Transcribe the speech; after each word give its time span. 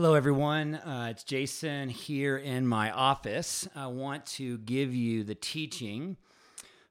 Hello, 0.00 0.14
everyone. 0.14 0.76
Uh, 0.76 1.08
it's 1.10 1.24
Jason 1.24 1.88
here 1.88 2.36
in 2.36 2.68
my 2.68 2.92
office. 2.92 3.68
I 3.74 3.88
want 3.88 4.26
to 4.26 4.58
give 4.58 4.94
you 4.94 5.24
the 5.24 5.34
teaching 5.34 6.16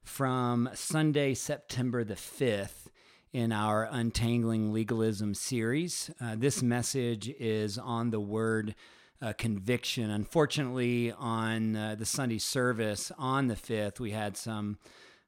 from 0.02 0.68
Sunday, 0.74 1.32
September 1.32 2.04
the 2.04 2.16
5th, 2.16 2.88
in 3.32 3.50
our 3.50 3.88
Untangling 3.90 4.74
Legalism 4.74 5.32
series. 5.32 6.10
Uh, 6.20 6.34
this 6.36 6.62
message 6.62 7.30
is 7.40 7.78
on 7.78 8.10
the 8.10 8.20
word 8.20 8.74
uh, 9.22 9.32
conviction. 9.32 10.10
Unfortunately, 10.10 11.10
on 11.12 11.76
uh, 11.76 11.94
the 11.94 12.04
Sunday 12.04 12.36
service 12.36 13.10
on 13.16 13.46
the 13.46 13.56
5th, 13.56 14.00
we 14.00 14.10
had 14.10 14.36
some 14.36 14.76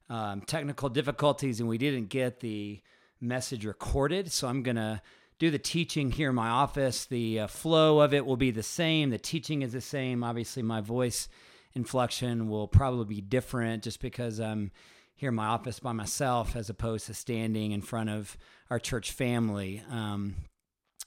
um, 0.07 0.41
technical 0.41 0.87
difficulties 0.87 1.59
and 1.59 1.67
we 1.67 1.79
didn't 1.79 2.09
get 2.09 2.41
the 2.41 2.79
message 3.19 3.65
recorded. 3.65 4.31
So 4.31 4.47
I'm 4.47 4.61
going 4.61 4.75
to 4.75 5.01
do 5.41 5.49
the 5.49 5.57
teaching 5.57 6.11
here 6.11 6.29
in 6.29 6.35
my 6.35 6.49
office. 6.49 7.05
The 7.05 7.39
uh, 7.39 7.47
flow 7.47 7.99
of 7.99 8.13
it 8.13 8.27
will 8.27 8.37
be 8.37 8.51
the 8.51 8.61
same. 8.61 9.09
The 9.09 9.17
teaching 9.17 9.63
is 9.63 9.73
the 9.73 9.81
same. 9.81 10.23
Obviously, 10.23 10.61
my 10.61 10.81
voice 10.81 11.27
inflection 11.73 12.47
will 12.47 12.67
probably 12.67 13.15
be 13.15 13.21
different 13.21 13.81
just 13.81 14.01
because 14.01 14.39
I'm 14.39 14.69
here 15.15 15.29
in 15.29 15.35
my 15.35 15.47
office 15.47 15.79
by 15.79 15.93
myself 15.93 16.55
as 16.55 16.69
opposed 16.69 17.07
to 17.07 17.15
standing 17.15 17.71
in 17.71 17.81
front 17.81 18.11
of 18.11 18.37
our 18.69 18.77
church 18.77 19.13
family. 19.13 19.81
Um, 19.89 20.35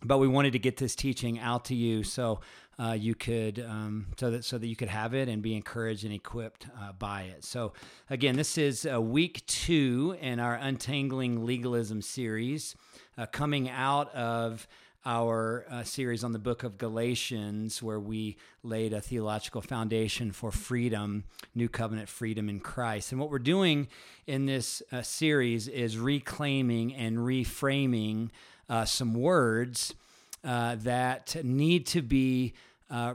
but 0.03 0.19
we 0.19 0.27
wanted 0.27 0.55
to 0.55 0.59
get 0.59 0.79
this 0.79 0.97
teaching 0.97 1.39
out 1.39 1.67
to 1.67 1.77
you 1.77 2.03
so 2.03 2.41
uh, 2.77 2.97
you 2.99 3.15
could 3.15 3.61
um, 3.61 4.09
so 4.19 4.33
that 4.33 4.45
so 4.45 4.59
that 4.59 4.67
you 4.67 4.75
could 4.75 4.89
have 4.89 5.15
it 5.15 5.29
and 5.29 5.43
be 5.43 5.55
encouraged 5.55 6.05
and 6.05 6.13
equipped 6.13 6.67
uh, 6.77 6.91
by 6.91 7.23
it. 7.23 7.45
So 7.45 7.73
again, 8.11 8.35
this 8.35 8.59
is 8.59 8.85
uh, 8.85 9.01
week 9.01 9.47
two 9.47 10.17
in 10.21 10.41
our 10.41 10.57
untangling 10.57 11.47
legalism 11.47 12.03
series, 12.03 12.75
uh, 13.17 13.27
coming 13.27 13.69
out 13.69 14.15
of 14.15 14.67
our 15.07 15.67
uh, 15.71 15.83
series 15.83 16.25
on 16.25 16.33
the 16.33 16.39
book 16.39 16.63
of 16.63 16.79
Galatians, 16.79 17.83
where 17.83 18.01
we 18.01 18.37
laid 18.63 18.95
a 18.95 19.01
theological 19.01 19.61
foundation 19.61 20.33
for 20.33 20.51
freedom, 20.51 21.25
new 21.55 21.69
covenant 21.69 22.09
freedom 22.09 22.49
in 22.49 22.59
Christ. 22.59 23.13
And 23.13 23.21
what 23.21 23.31
we're 23.31 23.39
doing 23.39 23.89
in 24.27 24.47
this 24.47 24.83
uh, 24.91 25.03
series 25.03 25.69
is 25.69 25.99
reclaiming 25.99 26.95
and 26.95 27.19
reframing 27.19 28.31
uh, 28.69 28.87
some 28.87 29.13
words 29.13 29.95
uh, 30.43 30.77
that 30.77 31.37
need 31.45 31.87
to 31.89 32.01
be 32.01 32.55
uh, 32.91 33.15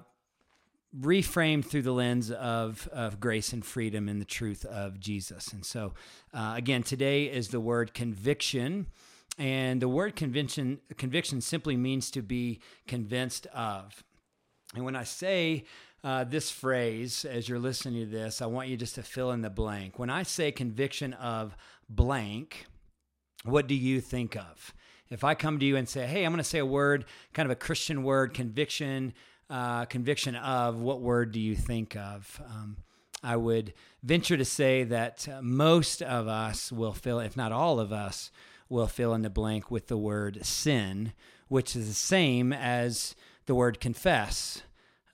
reframed 0.97 1.65
through 1.65 1.83
the 1.83 1.91
lens 1.91 2.31
of, 2.31 2.87
of 2.91 3.19
grace 3.19 3.53
and 3.53 3.65
freedom 3.65 4.09
and 4.09 4.19
the 4.19 4.25
truth 4.25 4.65
of 4.65 4.99
Jesus. 4.99 5.53
And 5.53 5.65
so, 5.65 5.93
uh, 6.33 6.53
again, 6.55 6.83
today 6.83 7.25
is 7.25 7.49
the 7.49 7.59
word 7.59 7.93
conviction. 7.93 8.87
And 9.39 9.81
the 9.81 9.87
word 9.87 10.17
conviction, 10.17 10.79
conviction 10.97 11.39
simply 11.39 11.77
means 11.77 12.11
to 12.11 12.21
be 12.21 12.59
convinced 12.87 13.47
of. 13.47 14.03
And 14.75 14.83
when 14.83 14.97
I 14.97 15.05
say 15.05 15.63
uh, 16.03 16.25
this 16.25 16.51
phrase 16.51 17.23
as 17.23 17.47
you're 17.47 17.57
listening 17.57 18.01
to 18.01 18.11
this, 18.11 18.41
I 18.41 18.47
want 18.47 18.67
you 18.67 18.75
just 18.75 18.95
to 18.95 19.01
fill 19.01 19.31
in 19.31 19.41
the 19.41 19.49
blank. 19.49 19.97
When 19.97 20.09
I 20.09 20.23
say 20.23 20.51
conviction 20.51 21.13
of 21.13 21.55
blank, 21.89 22.65
what 23.45 23.65
do 23.65 23.75
you 23.75 24.01
think 24.01 24.35
of? 24.35 24.73
If 25.09 25.23
I 25.23 25.35
come 25.35 25.57
to 25.57 25.65
you 25.65 25.77
and 25.77 25.87
say, 25.87 26.05
hey, 26.05 26.25
I'm 26.25 26.33
going 26.33 26.39
to 26.39 26.43
say 26.43 26.59
a 26.59 26.65
word, 26.65 27.05
kind 27.33 27.47
of 27.47 27.51
a 27.51 27.55
Christian 27.55 28.03
word, 28.03 28.33
conviction, 28.33 29.13
uh, 29.49 29.85
conviction 29.85 30.35
of, 30.35 30.81
what 30.81 30.99
word 30.99 31.31
do 31.31 31.39
you 31.39 31.55
think 31.55 31.95
of? 31.95 32.41
Um, 32.45 32.77
I 33.23 33.37
would 33.37 33.73
venture 34.03 34.37
to 34.37 34.45
say 34.45 34.83
that 34.83 35.27
uh, 35.27 35.41
most 35.41 36.03
of 36.03 36.27
us 36.27 36.71
will 36.71 36.93
fill, 36.93 37.19
if 37.19 37.37
not 37.37 37.51
all 37.53 37.79
of 37.79 37.91
us, 37.93 38.31
will 38.69 38.87
fill 38.87 39.13
in 39.13 39.21
the 39.21 39.29
blank 39.29 39.69
with 39.69 39.87
the 39.87 39.97
word 39.97 40.45
sin, 40.45 41.13
which 41.47 41.75
is 41.75 41.87
the 41.87 41.93
same 41.93 42.53
as 42.53 43.15
the 43.45 43.55
word 43.55 43.79
confess. 43.79 44.61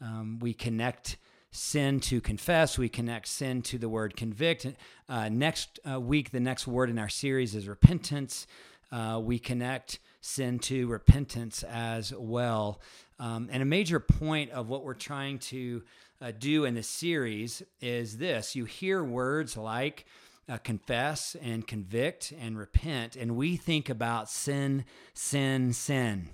Um, 0.01 0.39
we 0.39 0.53
connect 0.53 1.17
sin 1.51 2.01
to 2.01 2.19
confess, 2.19 2.77
we 2.77 2.89
connect 2.89 3.29
sin 3.29 3.61
to 3.61 3.77
the 3.77 3.87
word 3.87 4.17
convict. 4.17 4.67
Uh, 5.07 5.29
next 5.29 5.79
uh, 5.89 5.99
week, 5.99 6.31
the 6.31 6.39
next 6.39 6.67
word 6.67 6.89
in 6.89 6.99
our 6.99 7.07
series 7.07 7.55
is 7.55 7.67
repentance 7.67 8.45
uh, 8.91 9.19
we 9.21 9.39
connect 9.39 9.99
sin 10.21 10.59
to 10.59 10.87
repentance 10.87 11.63
as 11.63 12.13
well. 12.15 12.79
Um, 13.19 13.49
and 13.51 13.61
a 13.61 13.65
major 13.65 13.99
point 13.99 14.51
of 14.51 14.69
what 14.69 14.83
we're 14.83 14.93
trying 14.93 15.39
to 15.39 15.83
uh, 16.21 16.31
do 16.37 16.65
in 16.65 16.75
this 16.75 16.87
series 16.87 17.61
is 17.81 18.17
this 18.17 18.55
you 18.55 18.65
hear 18.65 19.03
words 19.03 19.57
like 19.57 20.05
uh, 20.47 20.57
confess 20.57 21.35
and 21.41 21.65
convict 21.65 22.33
and 22.39 22.57
repent, 22.57 23.15
and 23.15 23.35
we 23.35 23.57
think 23.57 23.89
about 23.89 24.29
sin, 24.29 24.85
sin, 25.13 25.73
sin. 25.73 26.29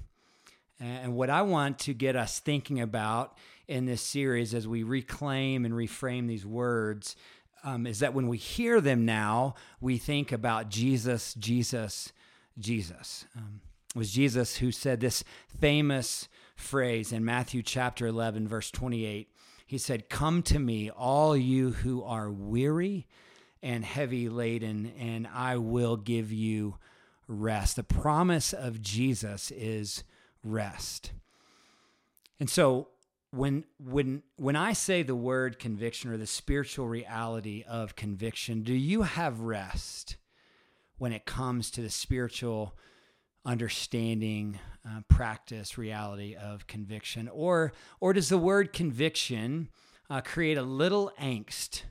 And 0.80 1.16
what 1.16 1.30
I 1.30 1.44
want 1.44 1.78
to 1.80 1.94
get 1.94 2.16
us 2.16 2.40
thinking 2.40 2.82
about 2.82 3.38
in 3.68 3.86
this 3.86 4.02
series 4.02 4.54
as 4.54 4.68
we 4.68 4.82
reclaim 4.82 5.64
and 5.64 5.74
reframe 5.74 6.28
these 6.28 6.46
words 6.46 7.16
um, 7.64 7.86
is 7.86 8.00
that 8.00 8.16
when 8.16 8.28
we 8.28 8.38
hear 8.38 8.82
them 8.82 9.06
now, 9.06 9.54
we 9.80 9.98
think 9.98 10.32
about 10.32 10.70
Jesus, 10.70 11.36
Jesus, 11.36 12.12
Jesus. 12.58 13.26
Um, 13.38 13.62
it 13.94 14.00
was 14.00 14.12
Jesus 14.12 14.58
who 14.58 14.72
said 14.72 15.00
this 15.00 15.24
famous 15.60 16.28
phrase 16.56 17.12
in 17.12 17.24
Matthew 17.24 17.62
chapter 17.62 18.08
11, 18.08 18.48
verse 18.48 18.72
28. 18.72 19.30
He 19.68 19.78
said, 19.78 20.10
Come 20.10 20.42
to 20.44 20.60
me, 20.60 20.90
all 20.90 21.38
you 21.38 21.72
who 21.72 22.04
are 22.04 22.32
weary 22.32 23.08
and 23.64 23.86
heavy 23.86 24.30
laden, 24.30 24.94
and 24.98 25.28
I 25.28 25.58
will 25.58 25.98
give 25.98 26.32
you 26.32 26.76
rest. 27.28 27.76
The 27.76 27.84
promise 27.84 28.54
of 28.54 28.82
Jesus 28.82 29.52
is 29.52 30.04
rest. 30.44 31.12
And 32.40 32.50
so 32.50 32.88
when 33.32 33.66
when 33.80 34.24
when 34.38 34.56
I 34.56 34.74
say 34.74 35.04
the 35.04 35.16
word 35.16 35.60
conviction 35.60 36.12
or 36.12 36.18
the 36.18 36.28
spiritual 36.28 36.88
reality 36.88 37.64
of 37.68 37.96
conviction, 37.96 38.64
do 38.64 38.74
you 38.74 39.04
have 39.04 39.40
rest? 39.42 40.18
when 41.02 41.12
it 41.12 41.26
comes 41.26 41.72
to 41.72 41.82
the 41.82 41.90
spiritual 41.90 42.78
understanding, 43.44 44.60
uh, 44.88 45.02
practice, 45.08 45.76
reality 45.76 46.36
of 46.36 46.68
conviction? 46.68 47.28
Or, 47.28 47.74
or 48.00 48.14
does 48.14 48.30
the 48.30 48.38
word 48.38 48.72
conviction 48.72 49.70
uh, 50.12 50.22
create 50.22 50.60
a 50.60 50.62
little 50.62 51.12
angst 51.20 51.86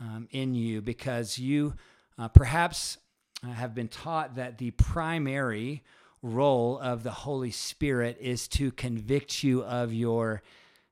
um, 0.00 0.28
in 0.30 0.54
you 0.54 0.80
because 0.80 1.38
you 1.38 1.74
uh, 2.18 2.28
perhaps 2.28 2.98
uh, 3.44 3.48
have 3.52 3.74
been 3.74 3.88
taught 3.88 4.36
that 4.36 4.58
the 4.58 4.70
primary 4.72 5.82
role 6.22 6.78
of 6.78 7.02
the 7.02 7.10
Holy 7.10 7.50
Spirit 7.50 8.16
is 8.20 8.48
to 8.48 8.70
convict 8.72 9.42
you 9.44 9.62
of 9.62 9.92
your 9.92 10.42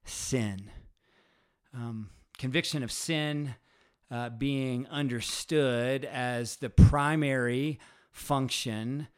sin? 0.05 0.71
Um, 1.75 2.11
conviction 2.39 2.83
of 2.83 2.93
sin 2.93 3.55
uh, 4.11 4.31
being 4.31 4.87
understood 4.89 6.05
as 6.05 6.57
the 6.57 6.71
primary 6.71 7.81
function 8.13 9.09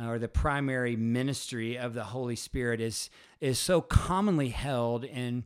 uh, 0.00 0.06
or 0.06 0.18
the 0.18 0.28
primary 0.28 0.96
ministry 0.96 1.76
of 1.76 1.94
the 1.94 2.04
Holy 2.04 2.36
Spirit 2.36 2.80
is 2.80 3.10
is 3.40 3.58
so 3.58 3.80
commonly 3.80 4.48
held 4.48 5.04
in 5.04 5.44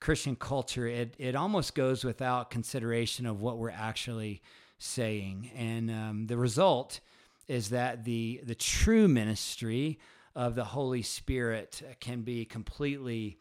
Christian 0.00 0.34
culture. 0.36 0.86
It 0.86 1.14
it 1.18 1.36
almost 1.36 1.74
goes 1.74 2.04
without 2.04 2.50
consideration 2.50 3.26
of 3.26 3.40
what 3.40 3.58
we're 3.58 3.70
actually 3.70 4.42
saying, 4.78 5.50
and 5.54 5.90
um, 5.90 6.26
the 6.26 6.36
result 6.36 7.00
is 7.48 7.70
that 7.70 8.04
the 8.04 8.40
the 8.44 8.54
true 8.54 9.08
ministry 9.08 9.98
of 10.34 10.54
the 10.54 10.64
Holy 10.64 11.02
Spirit 11.02 11.82
can 12.00 12.22
be 12.22 12.44
completely 12.44 13.38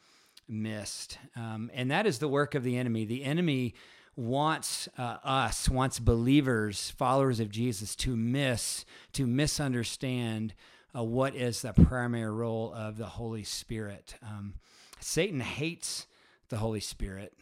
missed, 0.48 1.18
um, 1.36 1.72
and 1.74 1.90
that 1.92 2.06
is 2.06 2.20
the 2.20 2.28
work 2.28 2.56
of 2.56 2.64
the 2.64 2.78
enemy. 2.78 3.06
The 3.06 3.24
enemy 3.24 3.74
wants 4.16 4.90
uh, 4.98 5.18
us, 5.24 5.70
wants 5.70 5.98
believers, 5.98 6.92
followers 6.92 7.40
of 7.40 7.50
Jesus, 7.50 7.96
to 7.96 8.18
miss, 8.18 8.84
to 9.14 9.26
misunderstand 9.26 10.54
uh, 10.94 11.04
what 11.04 11.36
is 11.36 11.62
the 11.62 11.72
primary 11.72 12.32
role 12.32 12.74
of 12.74 12.98
the 12.98 13.06
Holy 13.06 13.44
Spirit. 13.44 14.16
Um, 14.22 14.56
Satan 15.00 15.40
hates 15.40 16.06
the 16.50 16.58
Holy 16.58 16.80
Spirit 16.80 17.34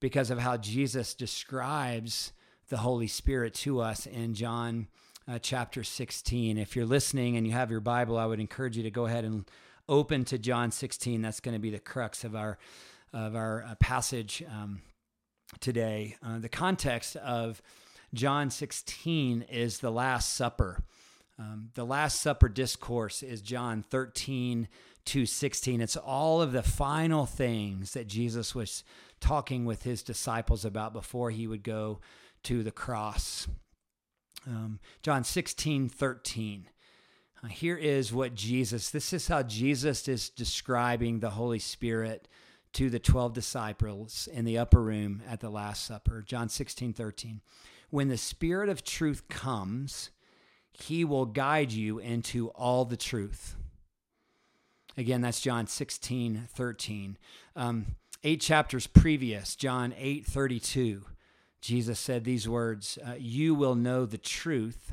because 0.00 0.30
of 0.30 0.38
how 0.38 0.56
Jesus 0.56 1.14
describes 1.14 2.32
the 2.68 2.78
Holy 2.78 3.06
Spirit 3.06 3.54
to 3.54 3.80
us 3.80 4.06
in 4.06 4.34
John 4.34 4.88
uh, 5.28 5.38
chapter 5.38 5.84
16. 5.84 6.58
If 6.58 6.74
you're 6.76 6.86
listening 6.86 7.36
and 7.36 7.46
you 7.46 7.52
have 7.52 7.70
your 7.70 7.80
Bible, 7.80 8.18
I 8.18 8.26
would 8.26 8.40
encourage 8.40 8.76
you 8.76 8.82
to 8.82 8.90
go 8.90 9.06
ahead 9.06 9.24
and 9.24 9.48
open 9.88 10.24
to 10.26 10.38
John 10.38 10.70
16. 10.70 11.22
That's 11.22 11.40
going 11.40 11.54
to 11.54 11.60
be 11.60 11.70
the 11.70 11.78
crux 11.78 12.24
of 12.24 12.34
our 12.34 12.58
of 13.12 13.36
our 13.36 13.62
uh, 13.62 13.74
passage. 13.74 14.42
Um, 14.50 14.80
today. 15.60 16.16
Uh, 16.22 16.38
the 16.38 16.48
context 16.48 17.16
of 17.16 17.62
John 18.14 18.50
16 18.50 19.42
is 19.42 19.78
the 19.78 19.90
Last 19.90 20.34
Supper. 20.34 20.82
Um, 21.38 21.70
the 21.74 21.84
Last 21.84 22.20
Supper 22.20 22.48
discourse 22.48 23.22
is 23.22 23.40
John 23.40 23.82
13 23.82 24.68
to 25.06 25.26
16. 25.26 25.80
It's 25.80 25.96
all 25.96 26.40
of 26.40 26.52
the 26.52 26.62
final 26.62 27.26
things 27.26 27.92
that 27.92 28.06
Jesus 28.06 28.54
was 28.54 28.84
talking 29.20 29.64
with 29.64 29.82
his 29.82 30.02
disciples 30.02 30.64
about 30.64 30.92
before 30.92 31.30
he 31.30 31.46
would 31.46 31.62
go 31.62 32.00
to 32.44 32.62
the 32.62 32.70
cross. 32.70 33.46
Um, 34.46 34.80
John 35.02 35.24
16, 35.24 35.88
13. 35.88 36.68
Uh, 37.42 37.48
here 37.48 37.76
is 37.76 38.12
what 38.12 38.34
Jesus, 38.34 38.90
this 38.90 39.12
is 39.12 39.28
how 39.28 39.42
Jesus 39.42 40.06
is 40.08 40.30
describing 40.30 41.20
the 41.20 41.30
Holy 41.30 41.58
Spirit 41.58 42.28
to 42.72 42.88
the 42.88 42.98
12 42.98 43.32
disciples 43.32 44.28
in 44.32 44.44
the 44.44 44.58
upper 44.58 44.82
room 44.82 45.22
at 45.28 45.40
the 45.40 45.50
Last 45.50 45.84
Supper. 45.84 46.22
John 46.26 46.48
16, 46.48 46.92
13. 46.92 47.40
When 47.90 48.08
the 48.08 48.16
Spirit 48.16 48.68
of 48.68 48.82
truth 48.82 49.28
comes, 49.28 50.10
he 50.72 51.04
will 51.04 51.26
guide 51.26 51.72
you 51.72 51.98
into 51.98 52.48
all 52.50 52.84
the 52.84 52.96
truth. 52.96 53.56
Again, 54.96 55.22
that's 55.22 55.40
John 55.40 55.66
16, 55.66 56.48
13. 56.52 57.16
Um, 57.56 57.86
eight 58.24 58.40
chapters 58.40 58.86
previous, 58.86 59.56
John 59.56 59.94
8, 59.96 60.26
32, 60.26 61.04
Jesus 61.60 61.98
said 61.98 62.24
these 62.24 62.48
words 62.48 62.98
uh, 63.06 63.14
You 63.18 63.54
will 63.54 63.74
know 63.74 64.04
the 64.04 64.18
truth, 64.18 64.92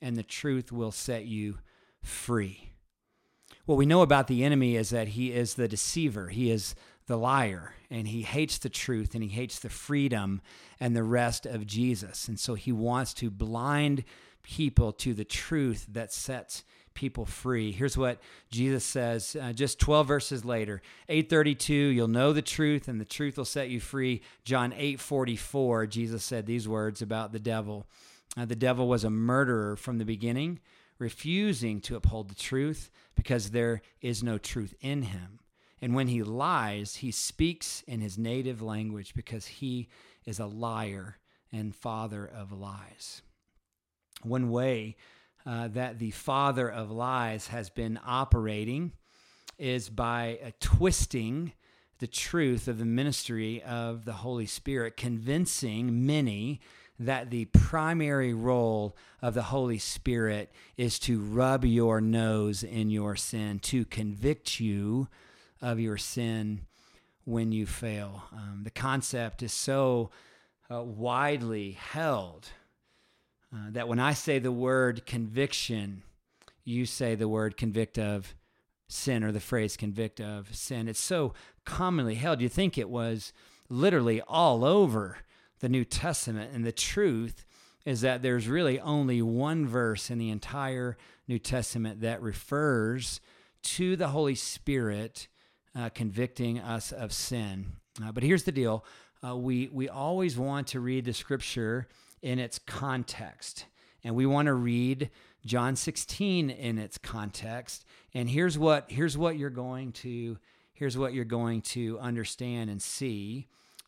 and 0.00 0.16
the 0.16 0.22
truth 0.22 0.70
will 0.70 0.92
set 0.92 1.26
you 1.26 1.58
free. 2.02 2.70
What 3.66 3.78
we 3.78 3.86
know 3.86 4.02
about 4.02 4.28
the 4.28 4.44
enemy 4.44 4.76
is 4.76 4.90
that 4.90 5.08
he 5.08 5.32
is 5.32 5.54
the 5.54 5.68
deceiver, 5.68 6.28
he 6.28 6.50
is 6.50 6.74
the 7.06 7.16
liar, 7.16 7.74
and 7.90 8.08
he 8.08 8.22
hates 8.22 8.58
the 8.58 8.68
truth 8.68 9.14
and 9.14 9.22
he 9.22 9.28
hates 9.28 9.58
the 9.58 9.70
freedom 9.70 10.40
and 10.80 10.94
the 10.94 11.02
rest 11.02 11.46
of 11.46 11.66
Jesus. 11.66 12.28
And 12.28 12.38
so 12.38 12.54
he 12.54 12.72
wants 12.72 13.14
to 13.14 13.30
blind 13.30 14.04
people 14.42 14.92
to 14.92 15.14
the 15.14 15.24
truth 15.24 15.86
that 15.90 16.12
sets 16.12 16.64
people 16.94 17.26
free. 17.26 17.72
Here's 17.72 17.96
what 17.96 18.20
Jesus 18.50 18.84
says 18.84 19.36
uh, 19.40 19.52
just 19.52 19.78
12 19.78 20.06
verses 20.06 20.44
later. 20.44 20.80
832, 21.08 21.74
you'll 21.74 22.08
know 22.08 22.32
the 22.32 22.42
truth 22.42 22.88
and 22.88 23.00
the 23.00 23.04
truth 23.04 23.36
will 23.36 23.44
set 23.44 23.68
you 23.68 23.80
free. 23.80 24.22
John 24.44 24.72
844, 24.72 25.86
Jesus 25.86 26.24
said 26.24 26.46
these 26.46 26.68
words 26.68 27.02
about 27.02 27.32
the 27.32 27.38
devil. 27.38 27.86
Uh, 28.36 28.44
the 28.44 28.56
devil 28.56 28.88
was 28.88 29.04
a 29.04 29.10
murderer 29.10 29.76
from 29.76 29.98
the 29.98 30.04
beginning, 30.04 30.60
refusing 30.98 31.80
to 31.82 31.96
uphold 31.96 32.28
the 32.28 32.34
truth 32.34 32.90
because 33.14 33.50
there 33.50 33.82
is 34.00 34.22
no 34.22 34.38
truth 34.38 34.74
in 34.80 35.02
him. 35.02 35.40
And 35.80 35.94
when 35.94 36.08
he 36.08 36.22
lies, 36.22 36.96
he 36.96 37.10
speaks 37.10 37.82
in 37.86 38.00
his 38.00 38.16
native 38.16 38.62
language 38.62 39.14
because 39.14 39.46
he 39.46 39.88
is 40.24 40.38
a 40.38 40.46
liar 40.46 41.18
and 41.52 41.74
father 41.74 42.24
of 42.24 42.52
lies. 42.52 43.22
One 44.22 44.50
way 44.50 44.96
uh, 45.46 45.68
that 45.68 45.98
the 45.98 46.10
father 46.10 46.68
of 46.68 46.90
lies 46.90 47.48
has 47.48 47.70
been 47.70 47.98
operating 48.04 48.92
is 49.58 49.88
by 49.88 50.38
uh, 50.44 50.50
twisting 50.60 51.52
the 51.98 52.06
truth 52.06 52.66
of 52.66 52.78
the 52.78 52.84
ministry 52.84 53.62
of 53.62 54.04
the 54.04 54.12
Holy 54.12 54.46
Spirit, 54.46 54.96
convincing 54.96 56.06
many 56.06 56.60
that 56.98 57.30
the 57.30 57.44
primary 57.46 58.32
role 58.32 58.96
of 59.20 59.34
the 59.34 59.42
Holy 59.42 59.78
Spirit 59.78 60.52
is 60.76 60.98
to 61.00 61.20
rub 61.20 61.64
your 61.64 62.00
nose 62.00 62.62
in 62.62 62.90
your 62.90 63.16
sin, 63.16 63.58
to 63.58 63.84
convict 63.84 64.60
you 64.60 65.08
of 65.60 65.80
your 65.80 65.96
sin 65.96 66.62
when 67.24 67.52
you 67.52 67.66
fail. 67.66 68.24
Um, 68.32 68.60
the 68.64 68.70
concept 68.70 69.42
is 69.42 69.52
so 69.52 70.10
uh, 70.70 70.82
widely 70.82 71.72
held 71.72 72.48
uh, 73.54 73.70
that 73.70 73.88
when 73.88 74.00
I 74.00 74.14
say 74.14 74.38
the 74.38 74.50
word 74.50 75.06
conviction, 75.06 76.02
you 76.64 76.86
say 76.86 77.14
the 77.14 77.28
word 77.28 77.56
convict 77.56 77.98
of 77.98 78.34
sin 78.88 79.22
or 79.22 79.32
the 79.32 79.40
phrase 79.40 79.76
convict 79.76 80.20
of 80.20 80.54
sin. 80.54 80.88
It's 80.88 81.00
so 81.00 81.34
commonly 81.64 82.16
held. 82.16 82.40
You 82.40 82.48
think 82.48 82.76
it 82.76 82.88
was 82.88 83.32
literally 83.68 84.20
all 84.22 84.64
over 84.64 85.18
the 85.60 85.68
New 85.68 85.84
Testament. 85.84 86.52
And 86.52 86.64
the 86.64 86.72
truth 86.72 87.44
is 87.84 88.00
that 88.00 88.22
there's 88.22 88.48
really 88.48 88.80
only 88.80 89.22
one 89.22 89.66
verse 89.66 90.10
in 90.10 90.18
the 90.18 90.30
entire 90.30 90.96
New 91.28 91.38
Testament 91.38 92.00
that 92.00 92.22
refers 92.22 93.20
to 93.62 93.96
the 93.96 94.08
Holy 94.08 94.34
Spirit 94.34 95.28
uh, 95.76 95.90
convicting 95.90 96.58
us 96.58 96.92
of 96.92 97.12
sin. 97.12 97.66
Uh, 98.02 98.12
but 98.12 98.22
here's 98.22 98.44
the 98.44 98.52
deal 98.52 98.84
uh, 99.26 99.36
we, 99.36 99.68
we 99.72 99.88
always 99.88 100.36
want 100.36 100.66
to 100.68 100.80
read 100.80 101.04
the 101.04 101.14
scripture 101.14 101.88
in 102.24 102.38
its 102.38 102.58
context. 102.58 103.66
And 104.02 104.16
we 104.16 104.24
want 104.24 104.46
to 104.46 104.54
read 104.54 105.10
John 105.44 105.76
16 105.76 106.48
in 106.48 106.78
its 106.78 106.96
context. 106.96 107.84
And 108.14 108.28
here's 108.28 108.58
what 108.58 108.86
here's 108.90 109.16
what 109.16 109.36
you're 109.36 109.50
going 109.50 109.92
to 109.92 110.38
here's 110.72 110.96
what 110.96 111.12
you're 111.12 111.24
going 111.26 111.60
to 111.60 111.98
understand 112.00 112.70
and 112.70 112.80
see 112.80 113.46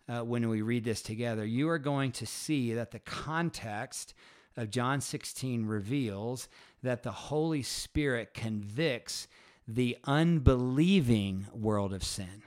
uh, 0.09 0.21
when 0.21 0.49
we 0.51 0.61
read 0.61 0.85
this 0.85 1.01
together. 1.01 1.45
You 1.47 1.71
are 1.71 1.79
going 1.79 2.13
to 2.13 2.27
see 2.27 2.75
that 2.75 2.91
the 2.91 2.99
context 3.01 4.15
of 4.55 4.71
John 4.71 5.01
16 5.01 5.65
reveals 5.65 6.49
that 6.83 7.03
the 7.03 7.13
Holy 7.13 7.63
Spirit 7.63 8.35
convicts 8.35 9.29
the 9.67 9.97
unbelieving 10.05 11.47
world 11.53 11.93
of 11.93 12.05
sin, 12.05 12.43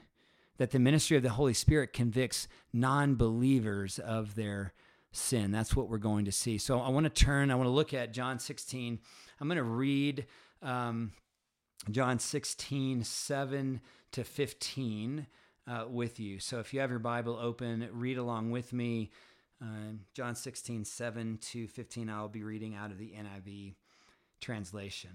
that 0.56 0.70
the 0.70 0.78
ministry 0.78 1.16
of 1.16 1.22
the 1.24 1.30
Holy 1.30 1.54
Spirit 1.54 1.92
convicts 1.92 2.46
non 2.72 3.16
believers 3.16 3.98
of 3.98 4.36
their 4.36 4.72
sin. 5.12 5.50
That's 5.50 5.74
what 5.74 5.88
we're 5.88 5.98
going 5.98 6.24
to 6.26 6.32
see. 6.32 6.58
So 6.58 6.80
I 6.80 6.88
want 6.88 7.04
to 7.04 7.10
turn, 7.10 7.50
I 7.50 7.54
want 7.54 7.66
to 7.66 7.72
look 7.72 7.94
at 7.94 8.12
John 8.12 8.38
16. 8.38 8.98
I'm 9.40 9.48
going 9.48 9.56
to 9.56 9.62
read 9.62 10.26
um, 10.62 11.12
John 11.90 12.18
16, 12.18 13.04
7 13.04 13.80
to 14.12 14.24
15 14.24 15.26
uh, 15.66 15.84
with 15.88 16.20
you. 16.20 16.38
So 16.38 16.58
if 16.58 16.74
you 16.74 16.80
have 16.80 16.90
your 16.90 16.98
Bible 16.98 17.38
open, 17.40 17.88
read 17.92 18.18
along 18.18 18.50
with 18.50 18.72
me. 18.72 19.10
Uh, 19.62 19.92
John 20.14 20.34
16, 20.34 20.84
7 20.84 21.38
to 21.52 21.68
15, 21.68 22.08
I'll 22.08 22.28
be 22.28 22.42
reading 22.42 22.74
out 22.74 22.90
of 22.90 22.98
the 22.98 23.12
NIV 23.12 23.74
translation. 24.40 25.10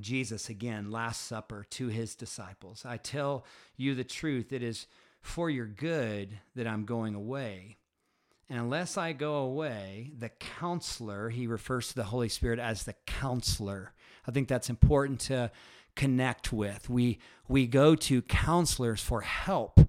Jesus 0.00 0.48
again, 0.48 0.90
Last 0.90 1.26
Supper 1.26 1.66
to 1.70 1.88
his 1.88 2.14
disciples. 2.14 2.84
I 2.86 2.96
tell 2.96 3.44
you 3.76 3.94
the 3.94 4.04
truth, 4.04 4.52
it 4.52 4.62
is 4.62 4.86
for 5.20 5.50
your 5.50 5.66
good 5.66 6.38
that 6.54 6.66
I'm 6.66 6.84
going 6.84 7.14
away. 7.14 7.76
And 8.52 8.60
unless 8.60 8.98
I 8.98 9.14
go 9.14 9.36
away, 9.36 10.10
the 10.18 10.28
counselor, 10.28 11.30
he 11.30 11.46
refers 11.46 11.88
to 11.88 11.94
the 11.94 12.04
Holy 12.04 12.28
Spirit 12.28 12.58
as 12.58 12.82
the 12.82 12.94
counselor. 13.06 13.94
I 14.28 14.30
think 14.30 14.46
that's 14.46 14.68
important 14.68 15.20
to 15.20 15.50
connect 15.96 16.52
with. 16.52 16.90
We, 16.90 17.18
we 17.48 17.66
go 17.66 17.94
to 17.94 18.20
counselors 18.20 19.00
for 19.00 19.22
help, 19.22 19.80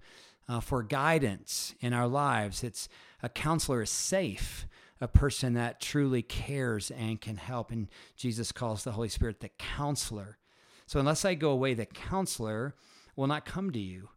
uh, 0.48 0.62
for 0.62 0.82
guidance 0.82 1.76
in 1.82 1.92
our 1.92 2.08
lives. 2.08 2.64
It's 2.64 2.88
a 3.22 3.28
counselor 3.28 3.82
is 3.82 3.90
safe 3.90 4.66
a 5.02 5.10
person 5.10 5.56
that 5.56 5.82
truly 5.82 6.22
cares 6.22 6.90
and 6.90 7.20
can 7.20 7.36
help. 7.36 7.70
And 7.70 7.90
Jesus 8.16 8.54
calls 8.54 8.86
the 8.86 8.94
Holy 8.94 9.10
Spirit 9.10 9.42
the 9.42 9.50
counselor. 9.60 10.38
So 10.86 11.02
unless 11.02 11.26
I 11.26 11.34
go 11.34 11.50
away, 11.50 11.74
the 11.74 11.86
counselor 11.86 12.76
will 13.18 13.28
not 13.28 13.44
come 13.44 13.72
to 13.72 13.80
you. 13.80 14.08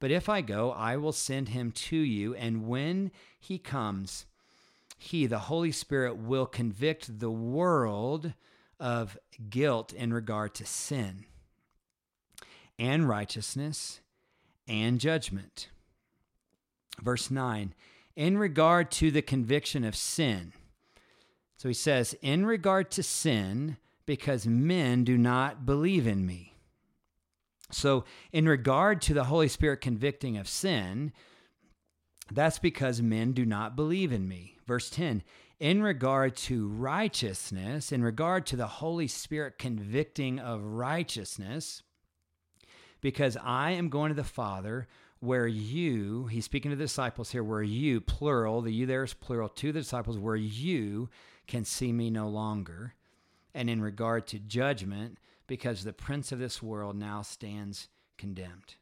But 0.00 0.10
if 0.10 0.28
I 0.28 0.40
go, 0.40 0.70
I 0.72 0.96
will 0.96 1.12
send 1.12 1.50
him 1.50 1.72
to 1.72 1.96
you. 1.96 2.34
And 2.34 2.68
when 2.68 3.10
he 3.38 3.58
comes, 3.58 4.26
he, 4.96 5.26
the 5.26 5.40
Holy 5.40 5.72
Spirit, 5.72 6.16
will 6.16 6.46
convict 6.46 7.18
the 7.18 7.30
world 7.30 8.32
of 8.78 9.18
guilt 9.50 9.92
in 9.92 10.12
regard 10.12 10.54
to 10.54 10.66
sin 10.66 11.24
and 12.78 13.08
righteousness 13.08 14.00
and 14.68 15.00
judgment. 15.00 15.68
Verse 17.00 17.30
9 17.30 17.74
in 18.18 18.36
regard 18.36 18.90
to 18.90 19.12
the 19.12 19.22
conviction 19.22 19.84
of 19.84 19.94
sin. 19.94 20.52
So 21.56 21.68
he 21.68 21.74
says, 21.74 22.16
in 22.20 22.44
regard 22.44 22.90
to 22.90 23.02
sin, 23.04 23.76
because 24.06 24.44
men 24.44 25.04
do 25.04 25.16
not 25.16 25.64
believe 25.64 26.04
in 26.04 26.26
me. 26.26 26.57
So, 27.70 28.04
in 28.32 28.48
regard 28.48 29.02
to 29.02 29.14
the 29.14 29.24
Holy 29.24 29.48
Spirit 29.48 29.80
convicting 29.80 30.38
of 30.38 30.48
sin, 30.48 31.12
that's 32.30 32.58
because 32.58 33.02
men 33.02 33.32
do 33.32 33.44
not 33.44 33.76
believe 33.76 34.12
in 34.12 34.26
me. 34.26 34.56
Verse 34.66 34.90
10 34.90 35.22
In 35.60 35.82
regard 35.82 36.36
to 36.36 36.68
righteousness, 36.68 37.92
in 37.92 38.02
regard 38.02 38.46
to 38.46 38.56
the 38.56 38.66
Holy 38.66 39.06
Spirit 39.06 39.58
convicting 39.58 40.38
of 40.38 40.62
righteousness, 40.62 41.82
because 43.00 43.36
I 43.42 43.72
am 43.72 43.88
going 43.88 44.08
to 44.08 44.14
the 44.14 44.24
Father 44.24 44.88
where 45.20 45.46
you, 45.46 46.26
he's 46.26 46.44
speaking 46.44 46.70
to 46.70 46.76
the 46.76 46.84
disciples 46.84 47.32
here, 47.32 47.42
where 47.42 47.62
you, 47.62 48.00
plural, 48.00 48.62
the 48.62 48.72
you 48.72 48.86
there 48.86 49.02
is 49.02 49.14
plural, 49.14 49.48
to 49.48 49.72
the 49.72 49.80
disciples, 49.80 50.16
where 50.16 50.36
you 50.36 51.08
can 51.46 51.64
see 51.64 51.92
me 51.92 52.08
no 52.08 52.28
longer. 52.28 52.94
And 53.54 53.68
in 53.68 53.82
regard 53.82 54.26
to 54.28 54.38
judgment, 54.38 55.18
because 55.48 55.82
the 55.82 55.92
prince 55.92 56.30
of 56.30 56.38
this 56.38 56.62
world 56.62 56.94
now 56.94 57.22
stands 57.22 57.88
condemned. 58.16 58.76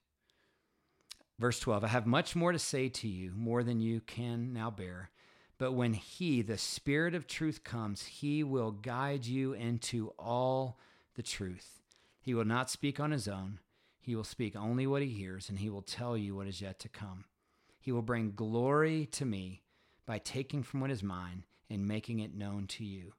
Verse 1.38 1.58
12 1.58 1.84
I 1.84 1.88
have 1.88 2.06
much 2.06 2.36
more 2.36 2.52
to 2.52 2.58
say 2.58 2.90
to 2.90 3.08
you, 3.08 3.32
more 3.34 3.62
than 3.62 3.80
you 3.80 4.00
can 4.00 4.52
now 4.52 4.70
bear. 4.70 5.10
But 5.56 5.72
when 5.72 5.94
he, 5.94 6.42
the 6.42 6.58
Spirit 6.58 7.14
of 7.14 7.26
truth, 7.26 7.64
comes, 7.64 8.04
he 8.04 8.44
will 8.44 8.72
guide 8.72 9.24
you 9.24 9.54
into 9.54 10.12
all 10.18 10.78
the 11.14 11.22
truth. 11.22 11.80
He 12.20 12.34
will 12.34 12.44
not 12.44 12.68
speak 12.68 13.00
on 13.00 13.10
his 13.10 13.26
own 13.26 13.60
he 14.06 14.14
will 14.14 14.22
speak 14.22 14.54
only 14.54 14.86
what 14.86 15.02
he 15.02 15.08
hears, 15.08 15.48
and 15.48 15.58
he 15.58 15.68
will 15.68 15.82
tell 15.82 16.16
you 16.16 16.36
what 16.36 16.46
is 16.46 16.60
yet 16.60 16.78
to 16.78 16.88
come. 16.88 17.24
He 17.80 17.90
will 17.90 18.02
bring 18.02 18.34
glory 18.36 19.06
to 19.06 19.26
me 19.26 19.62
by 20.06 20.18
taking 20.18 20.62
from 20.62 20.78
what 20.78 20.92
is 20.92 21.02
mine 21.02 21.42
and 21.68 21.88
making 21.88 22.20
it 22.20 22.32
known 22.32 22.68
to 22.68 22.84
you. 22.84 23.14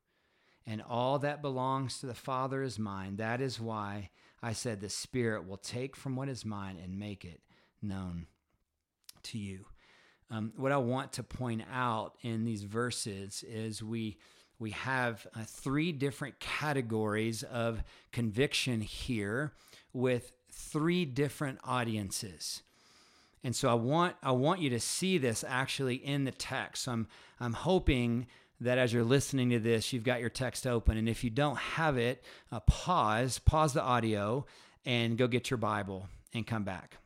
And 0.68 0.84
all 0.88 1.18
that 1.20 1.42
belongs 1.42 2.00
to 2.00 2.06
the 2.06 2.14
Father 2.14 2.62
is 2.62 2.78
mine. 2.78 3.16
That 3.16 3.40
is 3.40 3.60
why 3.60 4.10
I 4.44 4.52
said 4.52 4.82
the 4.82 4.90
Spirit 4.90 5.48
will 5.48 5.58
take 5.58 5.96
from 5.96 6.16
what 6.18 6.28
is 6.28 6.46
mine 6.46 6.78
and 6.84 7.00
make 7.00 7.24
it 7.24 7.40
known 7.82 8.28
to 9.24 9.40
you. 9.40 9.66
Um, 10.30 10.52
what 10.58 10.74
I 10.74 10.78
want 10.78 11.14
to 11.14 11.24
point 11.24 11.64
out 11.72 12.18
in 12.22 12.44
these 12.44 12.64
verses 12.64 13.44
is 13.48 13.82
we 13.82 14.18
we 14.60 14.72
have 14.72 15.26
uh, 15.36 15.44
three 15.46 15.92
different 15.92 16.40
categories 16.40 17.44
of 17.44 17.84
conviction 18.12 18.82
here 18.82 19.54
with 19.94 20.32
three 20.52 21.06
different 21.06 21.60
audiences. 21.64 22.64
And 23.44 23.56
so 23.56 23.70
I 23.70 23.76
want 23.76 24.16
I 24.22 24.32
want 24.32 24.60
you 24.60 24.70
to 24.72 24.80
see 24.80 25.18
this 25.18 25.46
actually 25.48 25.96
in 25.96 26.26
the 26.26 26.32
text. 26.32 26.84
So 26.84 26.92
I'm 26.92 27.08
I'm 27.40 27.54
hoping 27.54 28.28
that 28.62 28.78
as 28.78 28.92
you're 28.92 29.04
listening 29.04 29.52
to 29.52 29.60
this, 29.60 29.94
you've 29.94 30.04
got 30.04 30.20
your 30.20 30.30
text 30.30 30.66
open. 30.66 30.98
And 30.98 31.08
if 31.08 31.24
you 31.24 31.30
don't 31.30 31.58
have 31.58 31.98
it, 31.98 32.24
uh, 32.52 32.60
pause, 32.62 33.40
pause 33.40 33.74
the 33.74 33.84
audio, 33.84 34.46
and 34.86 35.18
go 35.18 35.28
get 35.28 35.50
your 35.50 35.58
Bible 35.58 36.08
and 36.34 36.46
come 36.48 36.64
back. 36.64 36.98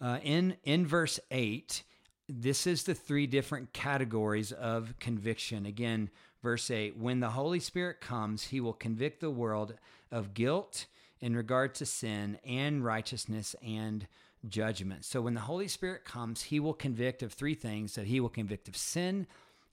Uh, 0.00 0.18
in 0.22 0.56
in 0.64 0.86
verse 0.86 1.18
eight, 1.30 1.82
this 2.28 2.66
is 2.66 2.84
the 2.84 2.94
three 2.94 3.26
different 3.26 3.72
categories 3.72 4.52
of 4.52 4.94
conviction. 5.00 5.66
Again, 5.66 6.10
verse 6.42 6.70
eight: 6.70 6.96
When 6.96 7.20
the 7.20 7.30
Holy 7.30 7.60
Spirit 7.60 8.00
comes, 8.00 8.44
He 8.44 8.60
will 8.60 8.74
convict 8.74 9.20
the 9.20 9.30
world 9.30 9.74
of 10.12 10.34
guilt 10.34 10.86
in 11.20 11.34
regard 11.34 11.74
to 11.76 11.86
sin 11.86 12.38
and 12.44 12.84
righteousness 12.84 13.56
and 13.60 14.06
judgment. 14.48 15.04
So 15.04 15.20
when 15.20 15.34
the 15.34 15.40
Holy 15.40 15.66
Spirit 15.66 16.04
comes, 16.04 16.42
He 16.42 16.60
will 16.60 16.74
convict 16.74 17.22
of 17.22 17.32
three 17.32 17.54
things: 17.54 17.94
that 17.94 18.06
He 18.06 18.20
will 18.20 18.28
convict 18.28 18.68
of 18.68 18.76
sin 18.76 19.26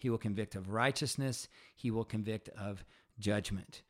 he 0.05 0.09
will 0.11 0.19
convict 0.19 0.53
of 0.53 0.69
righteousness. 0.69 1.47
He 1.75 1.89
will 1.89 2.05
convict 2.05 2.47
of 2.49 2.85
judgment. 3.17 3.81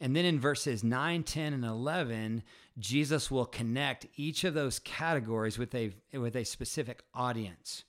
And 0.00 0.16
then 0.16 0.24
in 0.24 0.40
verses 0.40 0.82
9, 0.82 1.22
10, 1.22 1.52
and 1.52 1.64
11, 1.64 2.42
Jesus 2.76 3.30
will 3.30 3.46
connect 3.46 4.08
each 4.16 4.42
of 4.42 4.52
those 4.52 4.80
categories 4.80 5.58
with 5.58 5.72
a, 5.76 5.92
with 6.12 6.34
a 6.34 6.42
specific 6.42 7.04
audience. 7.14 7.84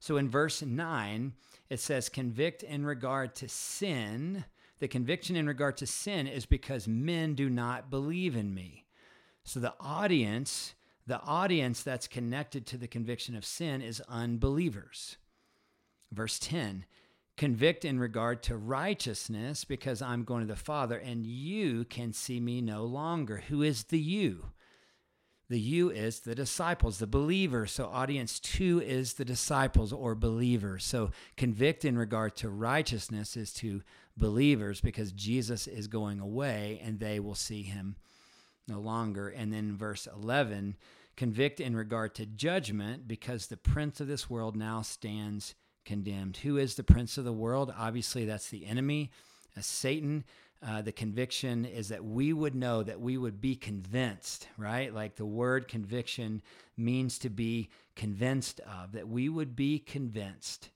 So 0.00 0.16
in 0.16 0.28
verse 0.28 0.62
9, 0.62 1.32
it 1.70 1.78
says, 1.78 2.08
Convict 2.08 2.64
in 2.64 2.84
regard 2.84 3.36
to 3.36 3.48
sin. 3.48 4.44
The 4.80 4.88
conviction 4.88 5.36
in 5.36 5.46
regard 5.46 5.76
to 5.76 5.86
sin 5.86 6.26
is 6.26 6.44
because 6.44 6.88
men 6.88 7.36
do 7.36 7.48
not 7.48 7.88
believe 7.88 8.34
in 8.34 8.52
me. 8.52 8.84
So 9.44 9.60
the 9.60 9.74
audience, 9.78 10.74
the 11.06 11.20
audience 11.20 11.84
that's 11.84 12.08
connected 12.08 12.66
to 12.66 12.76
the 12.76 12.88
conviction 12.88 13.36
of 13.36 13.44
sin 13.44 13.80
is 13.80 14.02
unbelievers. 14.08 15.18
Verse 16.12 16.38
10 16.38 16.84
convict 17.36 17.84
in 17.84 17.98
regard 17.98 18.42
to 18.42 18.56
righteousness 18.56 19.64
because 19.64 20.00
I'm 20.00 20.24
going 20.24 20.40
to 20.40 20.46
the 20.46 20.58
Father 20.58 20.96
and 20.96 21.26
you 21.26 21.84
can 21.84 22.12
see 22.12 22.40
me 22.40 22.62
no 22.62 22.84
longer. 22.84 23.44
Who 23.48 23.62
is 23.62 23.84
the 23.84 23.98
you? 23.98 24.46
The 25.48 25.60
you 25.60 25.90
is 25.90 26.20
the 26.20 26.34
disciples, 26.34 26.98
the 26.98 27.06
believers. 27.06 27.70
So, 27.70 27.86
audience 27.86 28.40
two 28.40 28.80
is 28.80 29.14
the 29.14 29.24
disciples 29.24 29.92
or 29.92 30.16
believers. 30.16 30.84
So, 30.84 31.12
convict 31.36 31.84
in 31.84 31.96
regard 31.96 32.34
to 32.36 32.48
righteousness 32.48 33.36
is 33.36 33.52
to 33.54 33.82
believers 34.16 34.80
because 34.80 35.12
Jesus 35.12 35.68
is 35.68 35.86
going 35.86 36.18
away 36.18 36.80
and 36.82 36.98
they 36.98 37.20
will 37.20 37.36
see 37.36 37.62
him 37.62 37.94
no 38.66 38.80
longer. 38.80 39.28
And 39.28 39.52
then, 39.52 39.76
verse 39.76 40.08
11, 40.12 40.76
convict 41.16 41.60
in 41.60 41.76
regard 41.76 42.16
to 42.16 42.26
judgment 42.26 43.06
because 43.06 43.46
the 43.46 43.56
prince 43.56 44.00
of 44.00 44.08
this 44.08 44.28
world 44.28 44.56
now 44.56 44.82
stands 44.82 45.54
condemned. 45.86 46.36
Who 46.38 46.58
is 46.58 46.74
the 46.74 46.84
prince 46.84 47.16
of 47.16 47.24
the 47.24 47.32
world? 47.32 47.72
Obviously, 47.78 48.26
that's 48.26 48.50
the 48.50 48.66
enemy, 48.66 49.10
uh, 49.56 49.62
Satan. 49.62 50.24
Uh, 50.66 50.82
the 50.82 50.92
conviction 50.92 51.64
is 51.64 51.88
that 51.88 52.04
we 52.04 52.32
would 52.32 52.54
know 52.54 52.82
that 52.82 53.00
we 53.00 53.16
would 53.16 53.40
be 53.40 53.54
convinced, 53.54 54.48
right? 54.58 54.92
Like 54.92 55.16
the 55.16 55.26
word 55.26 55.68
conviction 55.68 56.42
means 56.76 57.18
to 57.20 57.30
be 57.30 57.70
convinced 57.94 58.60
of, 58.60 58.92
that 58.92 59.08
we 59.08 59.28
would 59.28 59.54
be 59.54 59.78
convinced 59.78 60.70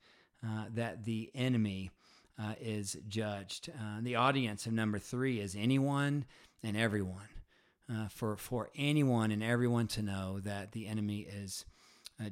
uh, 0.46 0.66
that 0.74 1.04
the 1.04 1.30
enemy 1.34 1.90
uh, 2.38 2.54
is 2.60 2.96
judged. 3.08 3.70
Uh, 3.70 4.00
the 4.00 4.16
audience 4.16 4.66
of 4.66 4.72
number 4.72 4.98
three 4.98 5.40
is 5.40 5.56
anyone 5.58 6.24
and 6.62 6.76
everyone. 6.76 7.28
Uh, 7.92 8.06
for, 8.08 8.36
for 8.36 8.70
anyone 8.76 9.32
and 9.32 9.42
everyone 9.42 9.88
to 9.88 10.00
know 10.00 10.38
that 10.38 10.70
the 10.70 10.86
enemy 10.86 11.26
is 11.28 11.64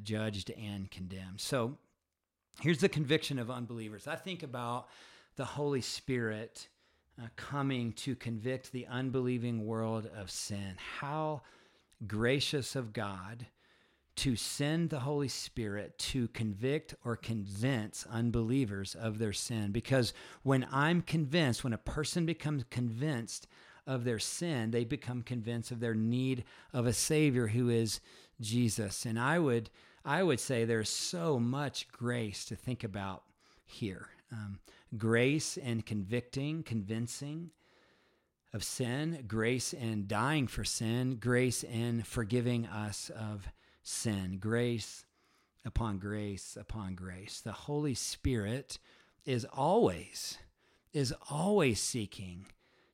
judged 0.04 0.52
and 0.52 0.88
condemned. 0.88 1.40
So, 1.40 1.78
Here's 2.60 2.78
the 2.78 2.88
conviction 2.88 3.38
of 3.38 3.50
unbelievers. 3.50 4.08
I 4.08 4.16
think 4.16 4.42
about 4.42 4.88
the 5.36 5.44
Holy 5.44 5.80
Spirit 5.80 6.68
uh, 7.20 7.26
coming 7.36 7.92
to 7.92 8.16
convict 8.16 8.72
the 8.72 8.86
unbelieving 8.88 9.64
world 9.64 10.10
of 10.16 10.30
sin. 10.30 10.74
How 10.98 11.42
gracious 12.06 12.74
of 12.74 12.92
God 12.92 13.46
to 14.16 14.34
send 14.34 14.90
the 14.90 14.98
Holy 14.98 15.28
Spirit 15.28 15.96
to 15.98 16.26
convict 16.28 16.96
or 17.04 17.14
convince 17.14 18.04
unbelievers 18.10 18.96
of 18.96 19.18
their 19.18 19.32
sin. 19.32 19.70
Because 19.70 20.12
when 20.42 20.66
I'm 20.72 21.02
convinced, 21.02 21.62
when 21.62 21.72
a 21.72 21.78
person 21.78 22.26
becomes 22.26 22.64
convinced 22.70 23.46
of 23.86 24.02
their 24.02 24.18
sin, 24.18 24.72
they 24.72 24.82
become 24.82 25.22
convinced 25.22 25.70
of 25.70 25.78
their 25.78 25.94
need 25.94 26.42
of 26.72 26.86
a 26.86 26.92
Savior 26.92 27.46
who 27.46 27.68
is 27.68 28.00
Jesus. 28.40 29.06
And 29.06 29.16
I 29.16 29.38
would 29.38 29.70
I 30.08 30.22
would 30.22 30.40
say 30.40 30.64
there's 30.64 30.88
so 30.88 31.38
much 31.38 31.86
grace 31.92 32.46
to 32.46 32.56
think 32.56 32.82
about 32.82 33.24
here. 33.66 34.08
Um, 34.32 34.58
grace 34.96 35.58
and 35.58 35.84
convicting, 35.84 36.62
convincing 36.62 37.50
of 38.54 38.64
sin, 38.64 39.24
grace 39.28 39.74
and 39.74 40.08
dying 40.08 40.46
for 40.46 40.64
sin, 40.64 41.16
grace 41.16 41.62
and 41.62 42.06
forgiving 42.06 42.64
us 42.64 43.10
of 43.10 43.48
sin, 43.82 44.38
grace 44.40 45.04
upon 45.66 45.98
grace 45.98 46.56
upon 46.58 46.94
grace. 46.94 47.42
The 47.42 47.52
Holy 47.52 47.92
Spirit 47.92 48.78
is 49.26 49.44
always, 49.44 50.38
is 50.94 51.12
always 51.30 51.80
seeking 51.80 52.46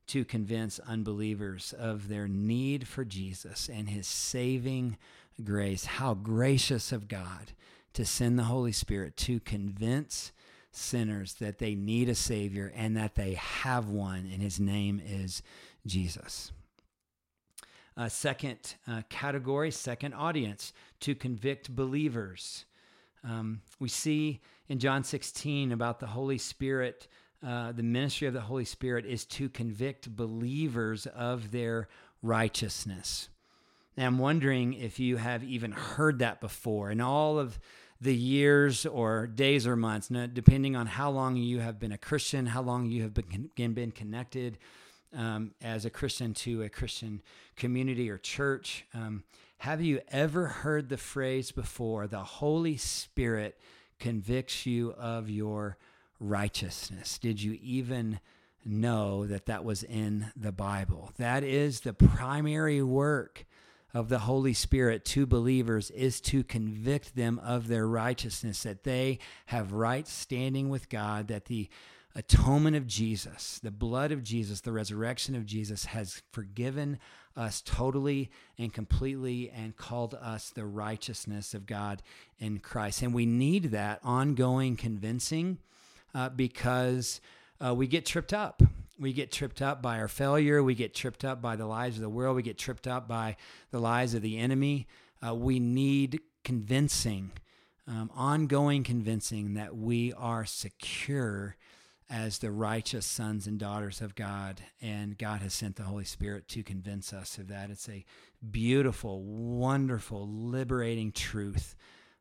to 0.08 0.24
convince 0.24 0.80
unbelievers 0.80 1.72
of 1.78 2.08
their 2.08 2.26
need 2.26 2.88
for 2.88 3.04
Jesus 3.04 3.70
and 3.72 3.88
his 3.88 4.08
saving 4.08 4.96
grace. 5.42 5.84
How 5.84 6.14
gracious 6.14 6.92
of 6.92 7.08
God 7.08 7.52
to 7.94 8.04
send 8.04 8.38
the 8.38 8.44
Holy 8.44 8.72
Spirit 8.72 9.16
to 9.18 9.40
convince 9.40 10.32
sinners 10.70 11.34
that 11.34 11.58
they 11.58 11.74
need 11.74 12.08
a 12.08 12.14
Savior 12.14 12.72
and 12.74 12.96
that 12.96 13.14
they 13.14 13.34
have 13.34 13.88
one, 13.88 14.28
and 14.32 14.42
his 14.42 14.58
name 14.58 15.00
is 15.04 15.42
Jesus. 15.86 16.52
Uh, 17.96 18.08
second 18.08 18.74
uh, 18.88 19.02
category, 19.08 19.70
second 19.70 20.14
audience, 20.14 20.72
to 21.00 21.14
convict 21.14 21.74
believers. 21.74 22.64
Um, 23.22 23.60
we 23.78 23.88
see 23.88 24.40
in 24.68 24.80
John 24.80 25.04
16 25.04 25.70
about 25.70 26.00
the 26.00 26.06
Holy 26.08 26.38
Spirit. 26.38 27.06
Uh, 27.46 27.70
the 27.72 27.82
ministry 27.82 28.26
of 28.26 28.34
the 28.34 28.40
Holy 28.40 28.64
Spirit 28.64 29.06
is 29.06 29.24
to 29.26 29.48
convict 29.48 30.14
believers 30.16 31.06
of 31.06 31.52
their 31.52 31.88
righteousness. 32.20 33.28
And 33.96 34.06
I'm 34.06 34.18
wondering 34.18 34.74
if 34.74 34.98
you 34.98 35.16
have 35.16 35.44
even 35.44 35.72
heard 35.72 36.18
that 36.18 36.40
before 36.40 36.90
in 36.90 37.00
all 37.00 37.38
of 37.38 37.58
the 38.00 38.14
years 38.14 38.84
or 38.86 39.26
days 39.26 39.66
or 39.66 39.76
months, 39.76 40.08
depending 40.08 40.76
on 40.76 40.86
how 40.86 41.10
long 41.10 41.36
you 41.36 41.60
have 41.60 41.78
been 41.78 41.92
a 41.92 41.98
Christian, 41.98 42.46
how 42.46 42.62
long 42.62 42.86
you 42.86 43.02
have 43.02 43.14
been, 43.14 43.72
been 43.72 43.92
connected 43.92 44.58
um, 45.16 45.52
as 45.62 45.84
a 45.84 45.90
Christian 45.90 46.34
to 46.34 46.62
a 46.62 46.68
Christian 46.68 47.22
community 47.56 48.10
or 48.10 48.18
church. 48.18 48.84
Um, 48.94 49.22
have 49.58 49.80
you 49.80 50.00
ever 50.08 50.46
heard 50.46 50.88
the 50.88 50.96
phrase 50.96 51.52
before, 51.52 52.06
the 52.06 52.18
Holy 52.18 52.76
Spirit 52.76 53.58
convicts 53.98 54.66
you 54.66 54.92
of 54.98 55.30
your 55.30 55.78
righteousness? 56.18 57.18
Did 57.18 57.40
you 57.40 57.58
even 57.62 58.20
know 58.64 59.26
that 59.26 59.46
that 59.46 59.64
was 59.64 59.82
in 59.82 60.32
the 60.36 60.52
Bible? 60.52 61.12
That 61.16 61.44
is 61.44 61.80
the 61.80 61.94
primary 61.94 62.82
work 62.82 63.46
of 63.94 64.08
the 64.08 64.18
Holy 64.18 64.52
Spirit 64.52 65.04
to 65.04 65.24
believers 65.24 65.90
is 65.92 66.20
to 66.20 66.42
convict 66.42 67.14
them 67.14 67.40
of 67.42 67.68
their 67.68 67.86
righteousness, 67.86 68.64
that 68.64 68.82
they 68.82 69.20
have 69.46 69.72
right 69.72 70.06
standing 70.08 70.68
with 70.68 70.88
God, 70.88 71.28
that 71.28 71.44
the 71.44 71.68
atonement 72.16 72.76
of 72.76 72.86
Jesus, 72.86 73.60
the 73.62 73.70
blood 73.70 74.12
of 74.12 74.22
Jesus, 74.22 74.60
the 74.60 74.72
resurrection 74.72 75.34
of 75.34 75.46
Jesus 75.46 75.86
has 75.86 76.22
forgiven 76.32 76.98
us 77.36 77.60
totally 77.60 78.30
and 78.58 78.72
completely 78.72 79.50
and 79.50 79.76
called 79.76 80.14
us 80.14 80.50
the 80.50 80.64
righteousness 80.64 81.54
of 81.54 81.66
God 81.66 82.02
in 82.38 82.58
Christ. 82.58 83.02
And 83.02 83.14
we 83.14 83.26
need 83.26 83.72
that 83.72 84.00
ongoing 84.04 84.76
convincing 84.76 85.58
uh, 86.14 86.28
because 86.28 87.20
uh, 87.64 87.74
we 87.74 87.86
get 87.86 88.06
tripped 88.06 88.32
up. 88.32 88.62
We 88.98 89.12
get 89.12 89.32
tripped 89.32 89.60
up 89.60 89.82
by 89.82 89.98
our 89.98 90.08
failure. 90.08 90.62
We 90.62 90.74
get 90.74 90.94
tripped 90.94 91.24
up 91.24 91.42
by 91.42 91.56
the 91.56 91.66
lies 91.66 91.96
of 91.96 92.02
the 92.02 92.08
world. 92.08 92.36
We 92.36 92.42
get 92.42 92.58
tripped 92.58 92.86
up 92.86 93.08
by 93.08 93.36
the 93.70 93.80
lies 93.80 94.14
of 94.14 94.22
the 94.22 94.38
enemy. 94.38 94.86
Uh, 95.26 95.34
we 95.34 95.58
need 95.58 96.20
convincing, 96.44 97.32
um, 97.88 98.10
ongoing 98.14 98.84
convincing 98.84 99.54
that 99.54 99.76
we 99.76 100.12
are 100.12 100.44
secure 100.44 101.56
as 102.10 102.38
the 102.38 102.50
righteous 102.50 103.06
sons 103.06 103.46
and 103.46 103.58
daughters 103.58 104.00
of 104.00 104.14
God. 104.14 104.60
And 104.80 105.18
God 105.18 105.40
has 105.40 105.54
sent 105.54 105.76
the 105.76 105.84
Holy 105.84 106.04
Spirit 106.04 106.46
to 106.48 106.62
convince 106.62 107.12
us 107.12 107.38
of 107.38 107.48
that. 107.48 107.70
It's 107.70 107.88
a 107.88 108.04
beautiful, 108.50 109.22
wonderful, 109.22 110.28
liberating 110.28 111.12
truth 111.12 111.74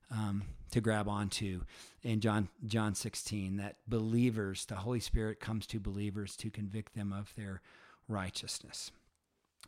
um, 0.10 0.44
to 0.74 0.82
grab 0.82 1.08
onto 1.08 1.62
in 2.02 2.20
John 2.20 2.50
John 2.66 2.96
16 2.96 3.58
that 3.58 3.78
believers, 3.88 4.66
the 4.66 4.76
Holy 4.76 5.00
Spirit 5.00 5.40
comes 5.40 5.68
to 5.68 5.80
believers 5.80 6.36
to 6.38 6.50
convict 6.50 6.96
them 6.96 7.14
of 7.14 7.34
their 7.36 7.62
righteousness. 8.08 8.92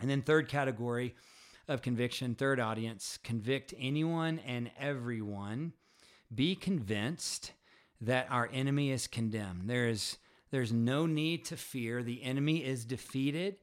And 0.01 0.09
then 0.09 0.23
third 0.23 0.49
category 0.49 1.15
of 1.67 1.81
conviction, 1.81 2.35
third 2.35 2.59
audience, 2.59 3.19
convict 3.23 3.73
anyone 3.79 4.39
and 4.45 4.71
everyone. 4.79 5.73
Be 6.33 6.55
convinced 6.55 7.53
that 8.01 8.27
our 8.29 8.49
enemy 8.51 8.91
is 8.91 9.07
condemned. 9.07 9.69
There 9.69 9.87
is 9.87 10.17
there's 10.51 10.71
no 10.71 11.05
need 11.05 11.45
to 11.45 11.57
fear. 11.57 12.01
The 12.01 12.23
enemy 12.23 12.63
is 12.63 12.85
defeated. 12.85 13.57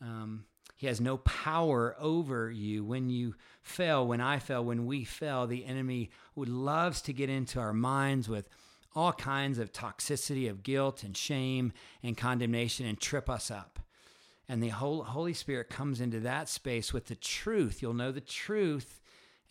Um, 0.00 0.46
he 0.82 0.88
has 0.88 1.00
no 1.00 1.18
power 1.18 1.94
over 2.00 2.50
you. 2.50 2.82
When 2.82 3.08
you 3.08 3.36
fail, 3.62 4.04
when 4.04 4.20
I 4.20 4.40
fail, 4.40 4.64
when 4.64 4.84
we 4.84 5.04
fail, 5.04 5.46
the 5.46 5.64
enemy 5.64 6.10
would 6.34 6.48
loves 6.48 7.00
to 7.02 7.12
get 7.12 7.30
into 7.30 7.60
our 7.60 7.72
minds 7.72 8.28
with 8.28 8.48
all 8.92 9.12
kinds 9.12 9.60
of 9.60 9.72
toxicity 9.72 10.50
of 10.50 10.64
guilt 10.64 11.04
and 11.04 11.16
shame 11.16 11.72
and 12.02 12.16
condemnation 12.16 12.84
and 12.84 12.98
trip 12.98 13.30
us 13.30 13.48
up. 13.48 13.78
And 14.48 14.60
the 14.60 14.70
Holy 14.70 15.34
Spirit 15.34 15.70
comes 15.70 16.00
into 16.00 16.18
that 16.18 16.48
space 16.48 16.92
with 16.92 17.06
the 17.06 17.14
truth. 17.14 17.80
You'll 17.80 17.94
know 17.94 18.10
the 18.10 18.20
truth, 18.20 19.00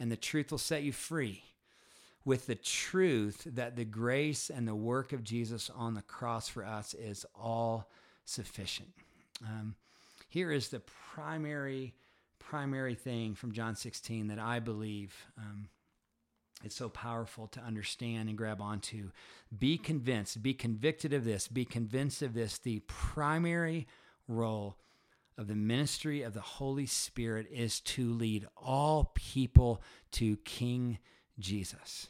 and 0.01 0.11
the 0.11 0.17
truth 0.17 0.51
will 0.51 0.57
set 0.57 0.83
you 0.83 0.91
free 0.91 1.43
with 2.25 2.45
the 2.45 2.55
truth 2.55 3.47
that 3.55 3.77
the 3.77 3.85
grace 3.85 4.49
and 4.49 4.67
the 4.67 4.75
work 4.75 5.13
of 5.13 5.23
Jesus 5.23 5.71
on 5.73 5.93
the 5.93 6.01
cross 6.01 6.49
for 6.49 6.65
us 6.65 6.93
is 6.93 7.25
all 7.33 7.89
sufficient. 8.25 8.89
Um, 9.47 9.75
here 10.31 10.49
is 10.49 10.69
the 10.69 10.79
primary, 11.13 11.93
primary 12.39 12.95
thing 12.95 13.35
from 13.35 13.51
John 13.51 13.75
16 13.75 14.27
that 14.27 14.39
I 14.39 14.59
believe 14.59 15.13
um, 15.37 15.67
it's 16.63 16.75
so 16.75 16.87
powerful 16.87 17.47
to 17.47 17.59
understand 17.59 18.29
and 18.29 18.37
grab 18.37 18.61
onto. 18.61 19.11
Be 19.55 19.77
convinced, 19.77 20.41
be 20.41 20.53
convicted 20.53 21.11
of 21.11 21.25
this, 21.25 21.49
be 21.49 21.65
convinced 21.65 22.21
of 22.21 22.33
this. 22.33 22.57
The 22.57 22.79
primary 22.87 23.87
role 24.25 24.77
of 25.37 25.49
the 25.49 25.55
ministry 25.55 26.21
of 26.21 26.33
the 26.33 26.39
Holy 26.39 26.85
Spirit 26.85 27.47
is 27.51 27.81
to 27.81 28.13
lead 28.13 28.47
all 28.55 29.11
people 29.13 29.81
to 30.13 30.37
King 30.37 30.99
Jesus. 31.39 32.07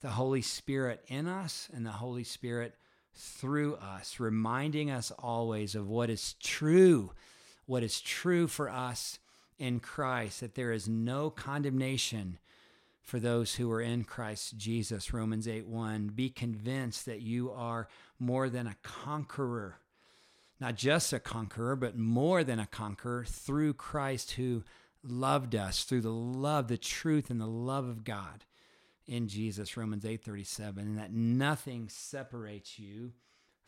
The 0.00 0.08
Holy 0.08 0.40
Spirit 0.40 1.04
in 1.08 1.28
us 1.28 1.68
and 1.70 1.84
the 1.84 1.90
Holy 1.90 2.24
Spirit 2.24 2.76
through 3.16 3.76
us, 3.76 4.20
reminding 4.20 4.90
us 4.90 5.10
always 5.18 5.74
of 5.74 5.88
what 5.88 6.10
is 6.10 6.34
true, 6.34 7.12
what 7.66 7.82
is 7.82 8.00
true 8.00 8.46
for 8.46 8.68
us 8.68 9.18
in 9.58 9.80
Christ, 9.80 10.40
that 10.40 10.54
there 10.54 10.72
is 10.72 10.88
no 10.88 11.30
condemnation 11.30 12.38
for 13.02 13.18
those 13.18 13.54
who 13.54 13.70
are 13.70 13.80
in 13.80 14.04
Christ 14.04 14.56
Jesus. 14.58 15.12
Romans 15.12 15.48
8 15.48 15.66
1. 15.66 16.08
Be 16.08 16.28
convinced 16.28 17.06
that 17.06 17.22
you 17.22 17.50
are 17.52 17.88
more 18.18 18.48
than 18.48 18.66
a 18.66 18.76
conqueror. 18.82 19.78
Not 20.60 20.74
just 20.74 21.12
a 21.12 21.20
conqueror, 21.20 21.76
but 21.76 21.96
more 21.96 22.42
than 22.42 22.58
a 22.58 22.66
conqueror 22.66 23.24
through 23.24 23.74
Christ 23.74 24.32
who 24.32 24.64
loved 25.04 25.54
us, 25.54 25.84
through 25.84 26.00
the 26.00 26.08
love, 26.10 26.68
the 26.68 26.78
truth, 26.78 27.30
and 27.30 27.40
the 27.40 27.46
love 27.46 27.86
of 27.86 28.04
God 28.04 28.44
in 29.06 29.28
Jesus, 29.28 29.76
Romans 29.76 30.04
8:37, 30.04 30.78
and 30.78 30.98
that 30.98 31.12
nothing 31.12 31.88
separates 31.88 32.78
you 32.78 33.12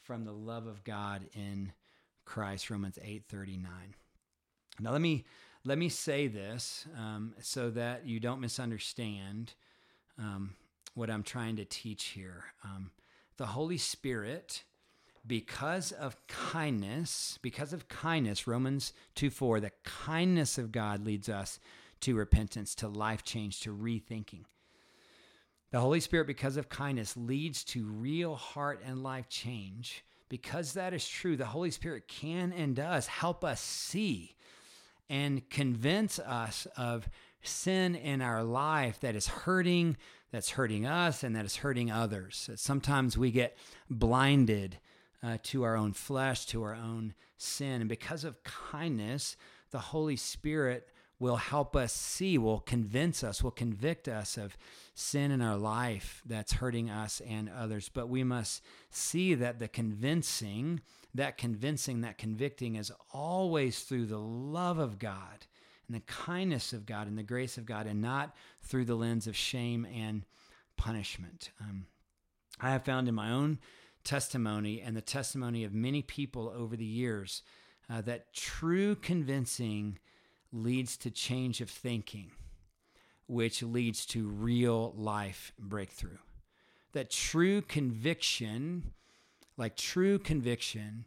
from 0.01 0.25
the 0.25 0.33
love 0.33 0.67
of 0.67 0.85
God 0.85 1.29
in 1.35 1.73
Christ, 2.25 2.71
Romans 2.71 2.99
8:39. 3.03 3.95
Now 4.81 4.93
let 4.93 5.01
me 5.01 5.25
let 5.65 5.79
me 5.79 5.89
say 5.89 6.29
this 6.29 6.87
um, 6.97 7.35
so 7.41 7.71
that 7.71 8.07
you 8.07 8.21
don't 8.21 8.41
misunderstand 8.41 9.55
um, 10.19 10.55
what 10.95 11.11
I'm 11.11 11.23
trying 11.23 11.57
to 11.57 11.65
teach 11.65 12.05
here. 12.07 12.45
Um, 12.65 12.91
the 13.37 13.47
Holy 13.47 13.79
Spirit, 13.79 14.65
because 15.27 15.93
of 15.93 16.17
kindness, 16.27 17.39
because 17.43 17.73
of 17.73 17.89
kindness, 17.89 18.47
Romans 18.47 18.93
2 19.15 19.31
4, 19.31 19.61
the 19.61 19.73
kindness 19.85 20.59
of 20.59 20.73
God 20.73 21.05
leads 21.05 21.29
us 21.29 21.61
to 22.01 22.15
repentance, 22.15 22.75
to 22.77 22.89
life 22.89 23.23
change, 23.23 23.61
to 23.61 23.75
rethinking. 23.75 24.45
The 25.71 25.81
Holy 25.81 26.01
Spirit, 26.01 26.27
because 26.27 26.57
of 26.57 26.69
kindness, 26.69 27.17
leads 27.17 27.63
to 27.65 27.85
real 27.85 28.35
heart 28.35 28.81
and 28.85 29.03
life 29.03 29.29
change. 29.29 30.05
Because 30.29 30.75
that 30.75 30.95
is 30.95 31.09
true, 31.09 31.37
the 31.37 31.47
Holy 31.47 31.71
Spirit 31.71 32.09
can 32.09 32.53
and 32.53 32.77
does 32.77 33.07
help 33.07 33.45
us 33.45 33.61
see 33.61 34.35
and 35.09 35.49
convince 35.49 36.19
us 36.19 36.67
of 36.77 37.09
sin 37.43 37.95
in 37.95 38.21
our 38.21 38.43
life 38.43 39.01
that 39.01 39.17
is 39.17 39.27
hurting, 39.27 39.97
that's 40.31 40.51
hurting 40.51 40.85
us, 40.87 41.23
and 41.23 41.35
that 41.35 41.45
is 41.47 41.57
hurting 41.57 41.91
others. 41.91 42.51
Sometimes 42.57 43.17
we 43.17 43.31
get 43.31 43.57
blinded 43.89 44.79
uh, 45.23 45.39
to 45.45 45.63
our 45.63 45.77
own 45.77 45.93
flesh, 45.93 46.45
to 46.47 46.63
our 46.63 46.75
own 46.75 47.15
sin. 47.37 47.81
And 47.81 47.89
because 47.89 48.25
of 48.25 48.43
kindness, 48.45 49.37
the 49.71 49.79
Holy 49.79 50.17
Spirit 50.17 50.89
will 51.21 51.37
help 51.37 51.75
us 51.75 51.93
see, 51.93 52.39
will 52.39 52.61
convince 52.61 53.25
us, 53.25 53.43
will 53.43 53.51
convict 53.51 54.09
us 54.09 54.37
of 54.37 54.57
sin 54.95 55.31
in 55.31 55.41
our 55.43 55.57
life 55.57 56.23
that's 56.25 56.53
hurting 56.55 56.91
us 56.91 57.21
and 57.27 57.49
others. 57.49 57.89
But 57.93 58.09
we 58.09 58.23
must 58.23 58.63
see 58.91 59.35
that 59.35 59.59
the 59.59 59.69
convincing, 59.69 60.81
that 61.15 61.37
convincing, 61.37 62.03
that 62.03 62.19
convicting 62.19 62.77
is 62.77 62.93
always 63.11 63.81
through 63.81 64.07
the 64.07 64.19
love 64.19 64.79
of 64.79 64.99
God 64.99 65.47
and 65.89 65.97
the 65.97 66.01
kindness 66.01 66.73
of 66.73 66.87
God 66.87 67.09
and 67.09 67.19
the 67.19 67.23
grace 67.23 67.59
of 67.59 67.67
God 67.67 67.87
and 67.87 68.01
not 68.01 68.37
through 68.63 68.85
the 68.85 68.95
lens 68.95 69.27
of 69.27 69.37
shame 69.37 69.87
and 69.93 70.25
punishment. 70.77 71.51
Um, 71.61 71.87
I 72.61 72.71
have 72.71 72.85
found 72.85 73.09
in 73.09 73.15
my 73.15 73.31
own 73.31 73.59
testimony 74.05 74.81
and 74.81 74.97
the 74.97 75.01
testimony 75.01 75.65
of 75.65 75.75
many 75.75 76.03
people 76.03 76.53
over 76.57 76.77
the 76.77 76.85
years 76.85 77.43
uh, 77.91 78.01
that 78.03 78.33
true 78.33 78.95
convincing 78.95 79.99
leads 80.53 80.97
to 80.99 81.11
change 81.11 81.61
of 81.61 81.71
thinking, 81.71 82.31
which 83.27 83.63
leads 83.63 84.07
to 84.07 84.27
real 84.29 84.95
life 84.97 85.53
breakthrough. 85.59 86.19
That 86.93 87.11
true 87.11 87.61
conviction, 87.63 88.93
like 89.57 89.77
true 89.77 90.19
conviction 90.19 91.05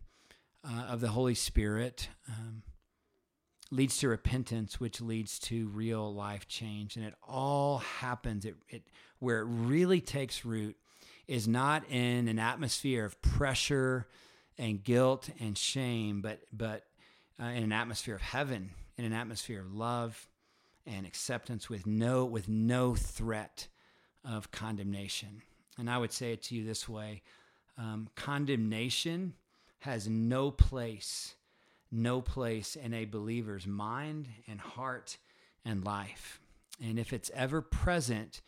uh, 0.64 0.84
of 0.90 1.02
the 1.02 1.10
Holy 1.10 1.36
Spirit, 1.36 2.10
um, 2.28 2.62
leads 3.72 3.98
to 3.98 4.10
repentance, 4.10 4.80
which 4.80 5.02
leads 5.02 5.40
to 5.40 5.68
real 5.70 6.14
life 6.14 6.48
change. 6.48 6.96
And 6.96 7.06
it 7.06 7.16
all 7.28 7.80
happens. 7.80 8.46
It, 8.46 8.56
it 8.70 8.84
where 9.20 9.40
it 9.40 9.46
really 9.46 10.02
takes 10.02 10.46
root 10.46 10.76
is 11.28 11.48
not 11.48 11.84
in 11.90 12.28
an 12.28 12.40
atmosphere 12.40 13.06
of 13.06 13.22
pressure 13.22 14.08
and 14.58 14.84
guilt 14.84 15.30
and 15.40 15.58
shame, 15.58 16.22
but 16.22 16.42
but 16.54 16.86
uh, 17.42 17.46
in 17.46 17.64
an 17.64 17.72
atmosphere 17.72 18.16
of 18.16 18.22
heaven 18.22 18.72
in 19.02 19.08
an 19.08 19.14
atmosphere 19.14 19.62
of 19.62 19.74
love 19.74 20.30
and 20.86 21.08
acceptance 21.08 21.70
with 21.70 21.88
no 21.88 22.24
with 22.24 22.48
no 22.48 22.94
threat 22.94 23.68
of 24.24 24.52
condemnation. 24.52 25.42
And 25.80 25.90
I 25.90 25.98
would 25.98 26.12
say 26.12 26.34
it 26.34 26.44
to 26.44 26.56
you 26.56 26.64
this 26.64 26.88
way: 26.88 27.24
um, 27.80 28.10
condemnation 28.16 29.34
has 29.80 30.08
no 30.08 30.52
place, 30.52 31.34
no 31.92 32.22
place 32.22 32.76
in 32.76 32.94
a 32.94 33.06
believer's 33.06 33.66
mind 33.66 34.28
and 34.48 34.60
heart 34.60 35.18
and 35.66 35.84
life. 35.84 36.40
And 36.80 37.00
if 37.00 37.12
it's 37.12 37.32
ever 37.34 37.62
present 37.62 38.42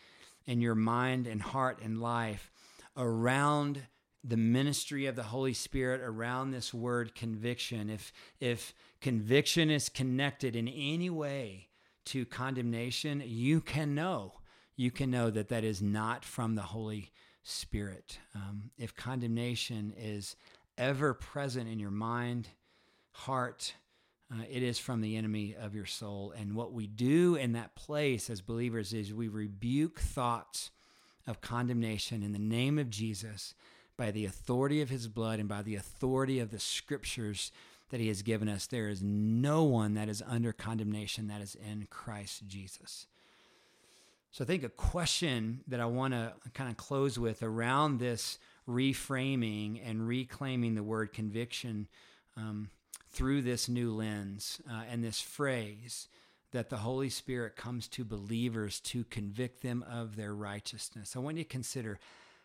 in 0.45 0.61
your 0.61 0.75
mind 0.75 1.25
and 1.25 1.41
heart 1.41 1.79
and 1.83 1.99
life 1.99 2.51
around 2.95 3.81
the 4.23 4.37
ministry 4.37 5.05
of 5.05 5.15
the 5.15 5.23
Holy 5.23 5.53
Spirit 5.53 6.01
around 6.01 6.51
this 6.51 6.73
word 6.73 7.13
conviction, 7.13 7.89
if 7.89 8.13
if 8.39 8.73
conviction 9.01 9.69
is 9.69 9.89
connected 9.89 10.55
in 10.55 10.67
any 10.67 11.09
way 11.09 11.67
to 12.05 12.25
condemnation, 12.25 13.21
you 13.25 13.61
can 13.61 13.93
know, 13.93 14.33
you 14.75 14.91
can 14.91 15.11
know 15.11 15.29
that 15.29 15.49
that 15.49 15.63
is 15.63 15.81
not 15.81 16.23
from 16.23 16.55
the 16.55 16.61
Holy 16.61 17.11
Spirit. 17.43 18.19
Um, 18.33 18.71
if 18.77 18.95
condemnation 18.95 19.93
is 19.97 20.35
ever 20.77 21.13
present 21.13 21.69
in 21.69 21.79
your 21.79 21.91
mind, 21.91 22.47
heart, 23.11 23.75
uh, 24.31 24.43
it 24.49 24.63
is 24.63 24.79
from 24.79 25.01
the 25.01 25.17
enemy 25.17 25.55
of 25.59 25.75
your 25.75 25.85
soul. 25.85 26.33
And 26.35 26.55
what 26.55 26.73
we 26.73 26.87
do 26.87 27.35
in 27.35 27.51
that 27.53 27.75
place 27.75 28.29
as 28.29 28.41
believers 28.41 28.93
is 28.93 29.13
we 29.13 29.27
rebuke 29.27 29.99
thoughts 29.99 30.71
of 31.27 31.41
condemnation 31.41 32.23
in 32.23 32.31
the 32.31 32.39
name 32.39 32.79
of 32.79 32.89
Jesus 32.89 33.53
by 33.97 34.11
the 34.11 34.25
authority 34.25 34.81
of 34.81 34.89
his 34.89 35.07
blood 35.07 35.39
and 35.39 35.47
by 35.47 35.61
the 35.61 35.75
authority 35.75 36.39
of 36.39 36.51
the 36.51 36.59
scriptures 36.59 37.51
that 37.89 37.99
he 37.99 38.07
has 38.07 38.21
given 38.21 38.49
us. 38.49 38.65
There 38.65 38.89
is 38.89 39.03
no 39.03 39.63
one 39.63 39.93
that 39.93 40.09
is 40.09 40.23
under 40.27 40.51
condemnation 40.51 41.27
that 41.27 41.41
is 41.41 41.55
in 41.55 41.87
Christ 41.89 42.47
Jesus. 42.47 43.05
So 44.31 44.43
I 44.43 44.47
think 44.47 44.63
a 44.63 44.69
question 44.69 45.61
that 45.67 45.79
I 45.79 45.85
want 45.85 46.15
to 46.15 46.33
kind 46.55 46.71
of 46.71 46.75
close 46.75 47.19
with 47.19 47.43
around 47.43 47.99
this 47.99 48.39
reframing 48.67 49.79
and 49.87 50.07
reclaiming 50.07 50.73
the 50.73 50.81
word 50.81 51.13
conviction 51.13 51.87
um, 52.35 52.69
through 53.11 53.43
this 53.43 53.69
new 53.69 53.93
lens 53.93 54.59
uh, 54.67 54.83
and 54.89 55.03
this 55.03 55.21
phrase 55.21 56.07
that 56.51 56.69
the 56.69 56.77
Holy 56.77 57.09
Spirit 57.09 57.55
comes 57.55 57.87
to 57.89 58.03
believers 58.03 58.79
to 58.79 59.03
convict 59.05 59.61
them 59.61 59.83
of 59.87 60.15
their 60.15 60.33
righteousness. 60.33 61.15
I 61.15 61.19
want 61.19 61.37
you 61.37 61.43
to 61.43 61.49
consider 61.49 61.99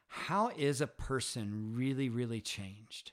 how 0.09 0.51
is 0.57 0.81
a 0.81 0.87
person 0.87 1.75
really, 1.75 2.09
really 2.09 2.41
changed? 2.41 3.13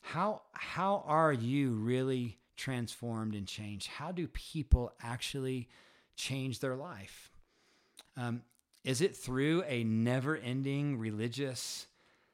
How, 0.00 0.42
how 0.52 1.04
are 1.06 1.32
you 1.32 1.72
really 1.72 2.38
transformed 2.56 3.34
and 3.34 3.46
changed? 3.46 3.88
How 3.88 4.12
do 4.12 4.28
people 4.28 4.92
actually 5.02 5.68
change 6.16 6.60
their 6.60 6.76
life? 6.76 7.30
Um, 8.16 8.42
is 8.84 9.00
it 9.00 9.16
through 9.16 9.64
a 9.66 9.84
never 9.84 10.36
ending 10.36 10.98
religious 10.98 11.88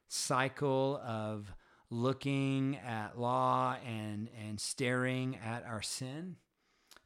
cycle 0.08 1.00
of 1.04 1.52
looking 1.90 2.76
at 2.76 3.18
law 3.18 3.76
and, 3.84 4.28
and 4.46 4.60
staring 4.60 5.36
at 5.44 5.64
our 5.66 5.82
sin 5.82 6.36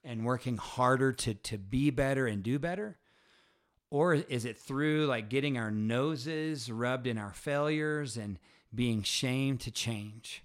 and 0.04 0.24
working 0.24 0.56
harder 0.56 1.12
to, 1.12 1.34
to 1.34 1.56
be 1.56 1.90
better 1.90 2.26
and 2.26 2.42
do 2.42 2.58
better? 2.58 2.98
Or 3.90 4.14
is 4.14 4.44
it 4.44 4.58
through 4.58 5.06
like 5.06 5.28
getting 5.28 5.56
our 5.56 5.70
noses 5.70 6.70
rubbed 6.70 7.06
in 7.06 7.18
our 7.18 7.32
failures 7.32 8.16
and 8.16 8.38
being 8.74 9.02
shamed 9.02 9.60
to 9.60 9.70
change? 9.70 10.42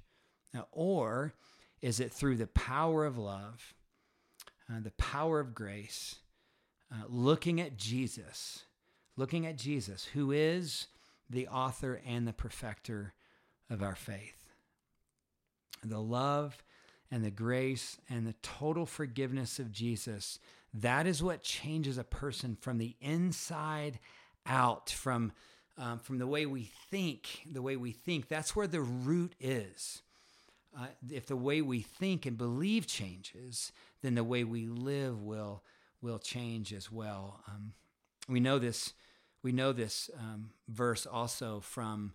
Or 0.72 1.34
is 1.82 2.00
it 2.00 2.14
through 2.14 2.38
the 2.38 2.48
power 2.48 3.06
of 3.06 3.18
love, 3.18 3.74
uh, 4.70 4.80
the 4.82 4.92
power 4.92 5.40
of 5.40 5.54
grace, 5.54 6.16
uh, 6.92 7.04
looking 7.10 7.60
at 7.60 7.76
Jesus, 7.76 8.64
looking 9.18 9.46
at 9.46 9.58
Jesus, 9.58 10.06
who 10.14 10.32
is 10.32 10.88
the 11.30 11.48
author 11.48 12.02
and 12.06 12.28
the 12.28 12.34
perfecter 12.34 13.14
of 13.70 13.82
our 13.82 13.96
faith. 13.96 14.54
The 15.84 16.00
love 16.00 16.64
and 17.12 17.24
the 17.24 17.32
grace 17.32 17.98
and 18.10 18.26
the 18.26 18.36
total 18.42 18.86
forgiveness 18.86 19.60
of 19.60 19.72
Jesus, 19.72 20.40
that 20.74 21.06
is 21.06 21.22
what 21.22 21.44
changes 21.44 21.98
a 21.98 22.04
person 22.04 22.56
from 22.60 22.78
the 22.78 22.96
inside 23.00 24.00
out, 24.46 24.90
from, 24.90 25.32
um, 25.78 26.00
from 26.00 26.18
the 26.18 26.28
way 26.28 26.46
we 26.46 26.72
think, 26.90 27.44
the 27.52 27.62
way 27.62 27.76
we 27.76 27.92
think. 27.92 28.28
That's 28.28 28.56
where 28.56 28.68
the 28.68 28.82
root 28.82 29.36
is. 29.40 30.02
Uh, 30.78 30.88
if 31.12 31.28
the 31.28 31.38
way 31.38 31.62
we 31.62 31.82
think 31.82 32.26
and 32.26 32.38
believe 32.38 32.88
changes, 32.88 33.72
then 34.02 34.16
the 34.16 34.24
way 34.24 34.44
we 34.44 34.66
live 34.66 35.22
will 35.22 35.64
will 36.02 36.20
change 36.20 36.74
as 36.74 36.92
well. 36.92 37.40
Um, 37.48 37.74
we 38.28 38.40
know 38.40 38.60
this. 38.60 38.94
We 39.42 39.52
know 39.52 39.72
this 39.72 40.10
um, 40.20 40.52
verse 40.68 41.06
also 41.06 41.60
from 41.62 42.14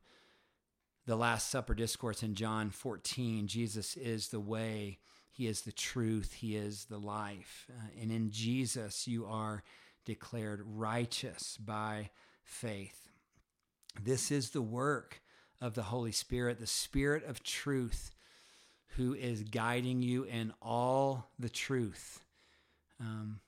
the 1.07 1.16
Last 1.16 1.51
Supper 1.51 1.75
discourse 1.75 2.23
in 2.23 2.35
John 2.35 2.71
14. 2.71 3.47
Jesus 3.47 3.97
is 3.97 4.29
the 4.29 4.40
way. 4.40 4.99
He 5.38 5.46
is 5.46 5.61
the 5.61 5.70
truth. 5.70 6.33
He 6.33 6.57
is 6.57 6.87
the 6.87 6.98
life. 6.98 7.68
Uh, 7.70 8.03
and 8.03 8.11
in 8.11 8.33
Jesus, 8.33 9.07
you 9.07 9.24
are 9.24 9.62
declared 10.05 10.64
righteous 10.66 11.57
by 11.64 12.11
faith. 12.42 13.09
This 14.03 14.33
is 14.33 14.51
the 14.51 14.62
work 14.62 15.22
of 15.61 15.77
the 15.77 15.85
Holy 15.85 16.11
Spirit, 16.11 16.59
the 16.59 16.66
Spirit 16.66 17.24
of 17.24 17.44
truth, 17.44 18.11
who 18.96 19.14
is 19.14 19.44
guiding 19.44 20.03
you 20.03 20.24
in 20.24 20.53
all 20.61 21.31
the 21.38 21.48
truth. 21.48 22.24
Um, 22.98 23.38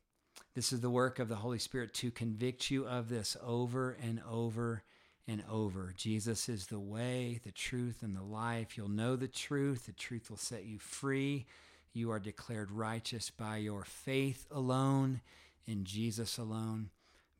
this 0.54 0.72
is 0.72 0.82
the 0.82 0.90
work 0.90 1.18
of 1.18 1.28
the 1.28 1.34
Holy 1.34 1.58
Spirit 1.58 1.92
to 1.94 2.12
convict 2.12 2.70
you 2.70 2.86
of 2.86 3.08
this 3.08 3.36
over 3.44 3.96
and 4.00 4.22
over 4.30 4.84
and 5.26 5.42
over. 5.50 5.92
Jesus 5.96 6.48
is 6.48 6.68
the 6.68 6.78
way, 6.78 7.40
the 7.42 7.50
truth, 7.50 8.04
and 8.04 8.14
the 8.14 8.22
life. 8.22 8.76
You'll 8.76 8.88
know 8.88 9.16
the 9.16 9.26
truth. 9.26 9.86
The 9.86 9.92
truth 9.92 10.30
will 10.30 10.36
set 10.36 10.64
you 10.66 10.78
free. 10.78 11.46
You 11.92 12.10
are 12.10 12.20
declared 12.20 12.70
righteous 12.70 13.30
by 13.30 13.56
your 13.58 13.84
faith 13.84 14.46
alone, 14.50 15.20
in 15.66 15.84
Jesus 15.84 16.38
alone, 16.38 16.90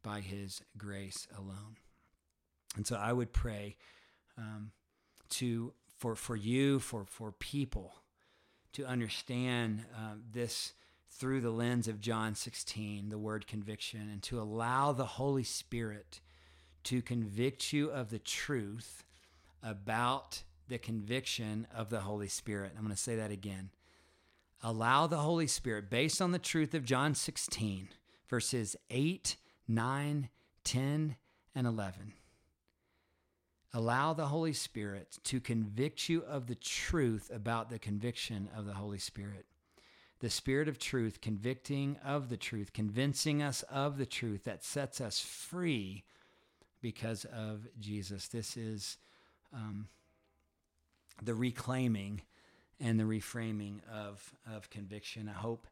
by 0.03 0.21
his 0.21 0.63
grace 0.77 1.27
alone. 1.37 1.77
And 2.77 2.87
so 2.87 2.97
I 2.97 3.13
would 3.13 3.33
pray 3.33 3.77
um, 4.39 4.73
to 5.31 5.73
for 5.99 6.15
for 6.15 6.37
you, 6.37 6.79
for 6.79 7.05
for 7.05 7.33
people, 7.33 7.95
to 8.73 8.87
understand 8.87 9.85
uh, 9.97 10.15
this 10.33 10.73
through 11.11 11.41
the 11.41 11.51
lens 11.51 11.89
of 11.89 12.01
John 12.01 12.35
16, 12.35 13.09
the 13.09 13.19
word 13.19 13.47
conviction, 13.47 14.09
and 14.11 14.23
to 14.23 14.41
allow 14.41 14.93
the 14.93 15.05
Holy 15.05 15.43
Spirit 15.43 16.21
to 16.85 17.03
convict 17.03 17.73
you 17.73 17.91
of 17.91 18.11
the 18.11 18.19
truth 18.19 19.05
about 19.63 20.43
the 20.69 20.79
conviction 20.79 21.67
of 21.75 21.91
the 21.91 22.01
Holy 22.01 22.29
Spirit. 22.29 22.73
I'm 22.77 22.85
going 22.85 22.95
to 22.95 23.01
say 23.01 23.17
that 23.17 23.31
again. 23.31 23.71
Allow 24.63 25.07
the 25.07 25.19
Holy 25.19 25.47
Spirit, 25.47 25.89
based 25.89 26.21
on 26.21 26.33
the 26.33 26.39
truth 26.39 26.75
of 26.75 26.85
John 26.85 27.15
16, 27.15 27.89
verses 28.29 28.77
8, 28.91 29.37
9, 29.67 30.29
10, 30.65 31.17
and 31.55 31.67
11. 31.67 32.13
Allow 33.73 34.13
the 34.13 34.27
Holy 34.27 34.53
Spirit 34.53 35.19
to 35.25 35.41
convict 35.41 36.09
you 36.09 36.23
of 36.23 36.47
the 36.47 36.55
truth 36.57 37.31
about 37.33 37.71
the 37.71 37.79
conviction 37.79 38.49
of 38.55 38.67
the 38.67 38.75
Holy 38.75 38.99
Spirit 38.99 39.47
the 40.21 40.31
Spirit 40.31 40.69
of 40.69 40.79
truth, 40.79 41.21
convicting 41.21 41.97
of 42.05 42.29
the 42.29 42.37
truth, 42.37 42.73
convincing 42.73 43.43
us 43.43 43.63
of 43.65 43.97
the 43.97 44.07
truth 44.07 44.45
that 44.45 44.63
sets 44.63 45.01
us 45.01 45.19
free 45.19 46.05
because 46.83 47.25
of 47.25 47.67
Jesus. 47.79 48.29
This 48.29 48.57
is 48.57 48.99
um, 49.53 49.89
the 51.23 51.35
reclaiming 51.35 52.21
and 52.81 52.99
the 52.99 53.05
reframing 53.05 53.81
of, 53.93 54.33
of 54.51 54.71
conviction. 54.71 55.29
I 55.29 55.39
hope, 55.39 55.67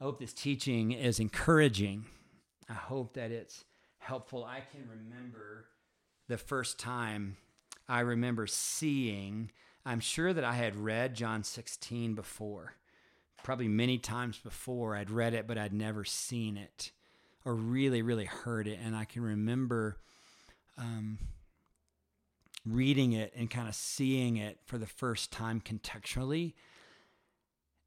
I 0.00 0.04
hope 0.04 0.18
this 0.18 0.32
teaching 0.32 0.92
is 0.92 1.20
encouraging. 1.20 2.06
I 2.68 2.74
hope 2.74 3.14
that 3.14 3.30
it's 3.30 3.64
helpful. 3.98 4.44
I 4.44 4.60
can 4.72 4.88
remember 4.88 5.66
the 6.28 6.38
first 6.38 6.78
time 6.78 7.36
I 7.88 8.00
remember 8.00 8.46
seeing, 8.46 9.50
I'm 9.84 10.00
sure 10.00 10.32
that 10.32 10.44
I 10.44 10.54
had 10.54 10.76
read 10.76 11.14
John 11.14 11.42
16 11.42 12.14
before 12.14 12.74
probably 13.42 13.68
many 13.68 13.98
times 13.98 14.38
before. 14.38 14.96
I'd 14.96 15.10
read 15.10 15.34
it, 15.34 15.46
but 15.46 15.58
I'd 15.58 15.72
never 15.72 16.04
seen 16.04 16.56
it 16.56 16.92
or 17.44 17.54
really, 17.54 18.02
really 18.02 18.26
heard 18.26 18.66
it. 18.66 18.78
And 18.82 18.94
I 18.94 19.04
can 19.04 19.22
remember 19.22 19.98
um, 20.78 21.18
reading 22.64 23.12
it 23.12 23.32
and 23.36 23.50
kind 23.50 23.68
of 23.68 23.74
seeing 23.74 24.36
it 24.36 24.58
for 24.66 24.78
the 24.78 24.86
first 24.86 25.32
time 25.32 25.60
contextually 25.60 26.54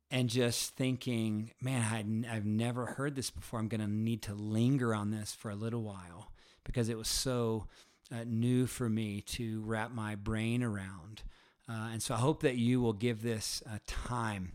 and 0.09 0.29
just 0.29 0.75
thinking, 0.75 1.51
man, 1.61 2.25
i 2.29 2.33
have 2.33 2.45
never 2.45 2.85
heard 2.85 3.15
this 3.15 3.31
before. 3.31 3.59
I'm 3.59 3.67
going 3.67 3.81
to 3.81 3.87
need 3.87 4.21
to 4.23 4.33
linger 4.33 4.93
on 4.93 5.11
this 5.11 5.33
for 5.33 5.49
a 5.49 5.55
little 5.55 5.81
while 5.81 6.31
because 6.63 6.89
it 6.89 6.97
was 6.97 7.07
so 7.07 7.67
uh, 8.11 8.23
new 8.25 8.67
for 8.67 8.89
me 8.89 9.21
to 9.21 9.61
wrap 9.61 9.91
my 9.91 10.15
brain 10.15 10.63
around. 10.63 11.23
Uh, 11.67 11.89
and 11.93 12.03
so 12.03 12.13
I 12.13 12.17
hope 12.17 12.41
that 12.41 12.57
you 12.57 12.81
will 12.81 12.93
give 12.93 13.23
this 13.23 13.63
uh, 13.65 13.77
time 13.87 14.53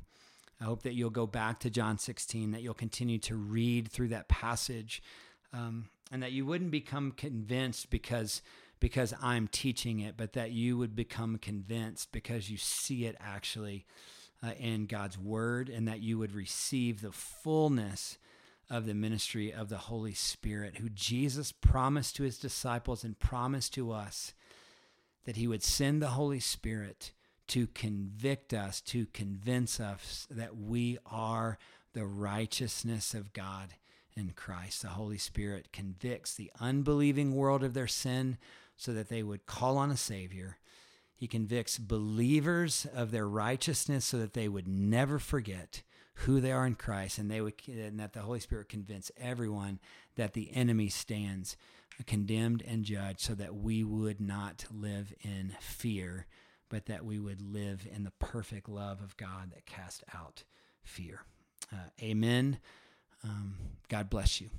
I 0.60 0.64
hope 0.64 0.82
that 0.82 0.94
you'll 0.94 1.10
go 1.10 1.26
back 1.26 1.60
to 1.60 1.70
John 1.70 1.98
16, 1.98 2.50
that 2.50 2.62
you'll 2.62 2.74
continue 2.74 3.18
to 3.18 3.36
read 3.36 3.88
through 3.88 4.08
that 4.08 4.28
passage, 4.28 5.02
um, 5.52 5.88
and 6.10 6.22
that 6.22 6.32
you 6.32 6.44
wouldn't 6.44 6.72
become 6.72 7.12
convinced 7.12 7.90
because 7.90 8.42
because 8.80 9.14
I'm 9.22 9.48
teaching 9.48 10.00
it, 10.00 10.16
but 10.16 10.34
that 10.34 10.52
you 10.52 10.78
would 10.78 10.94
become 10.94 11.38
convinced 11.38 12.12
because 12.12 12.50
you 12.50 12.56
see 12.56 13.06
it 13.06 13.16
actually 13.20 13.86
uh, 14.42 14.52
in 14.58 14.86
God's 14.86 15.18
Word, 15.18 15.68
and 15.68 15.88
that 15.88 16.00
you 16.00 16.18
would 16.18 16.32
receive 16.32 17.00
the 17.00 17.12
fullness 17.12 18.18
of 18.70 18.86
the 18.86 18.94
ministry 18.94 19.52
of 19.52 19.68
the 19.68 19.78
Holy 19.78 20.14
Spirit, 20.14 20.78
who 20.78 20.88
Jesus 20.90 21.52
promised 21.52 22.16
to 22.16 22.22
his 22.22 22.38
disciples 22.38 23.02
and 23.02 23.18
promised 23.18 23.74
to 23.74 23.92
us 23.92 24.34
that 25.24 25.36
he 25.36 25.46
would 25.46 25.62
send 25.62 26.00
the 26.00 26.08
Holy 26.08 26.40
Spirit 26.40 27.12
to 27.48 27.66
convict 27.68 28.52
us, 28.52 28.80
to 28.82 29.06
convince 29.06 29.80
us 29.80 30.26
that 30.30 30.56
we 30.56 30.98
are 31.06 31.58
the 31.94 32.06
righteousness 32.06 33.14
of 33.14 33.32
God 33.32 33.74
in 34.14 34.32
Christ. 34.36 34.82
The 34.82 34.88
Holy 34.88 35.18
Spirit 35.18 35.72
convicts 35.72 36.34
the 36.34 36.50
unbelieving 36.60 37.34
world 37.34 37.64
of 37.64 37.74
their 37.74 37.86
sin 37.86 38.36
so 38.78 38.94
that 38.94 39.10
they 39.10 39.22
would 39.22 39.44
call 39.44 39.76
on 39.76 39.90
a 39.90 39.96
Savior. 39.96 40.56
He 41.14 41.26
convicts 41.26 41.76
believers 41.76 42.86
of 42.94 43.10
their 43.10 43.28
righteousness 43.28 44.06
so 44.06 44.16
that 44.18 44.32
they 44.32 44.48
would 44.48 44.68
never 44.68 45.18
forget 45.18 45.82
who 46.14 46.40
they 46.40 46.52
are 46.52 46.66
in 46.66 46.76
Christ 46.76 47.18
and 47.18 47.30
they 47.30 47.40
would 47.40 47.54
and 47.68 48.00
that 48.00 48.12
the 48.12 48.22
Holy 48.22 48.40
Spirit 48.40 48.68
convince 48.68 49.10
everyone 49.20 49.78
that 50.16 50.32
the 50.32 50.54
enemy 50.54 50.88
stands 50.88 51.56
condemned 52.06 52.62
and 52.66 52.84
judged 52.84 53.20
so 53.20 53.34
that 53.34 53.54
we 53.54 53.84
would 53.84 54.20
not 54.20 54.64
live 54.72 55.12
in 55.22 55.54
fear 55.60 56.26
but 56.68 56.86
that 56.86 57.04
we 57.04 57.18
would 57.18 57.40
live 57.40 57.86
in 57.92 58.04
the 58.04 58.12
perfect 58.18 58.68
love 58.68 59.00
of 59.00 59.16
God 59.16 59.52
that 59.54 59.66
casts 59.66 60.02
out 60.14 60.44
fear. 60.82 61.22
Uh, 61.72 61.88
amen. 62.02 62.58
Um, 63.24 63.56
God 63.88 64.10
bless 64.10 64.40
you. 64.40 64.50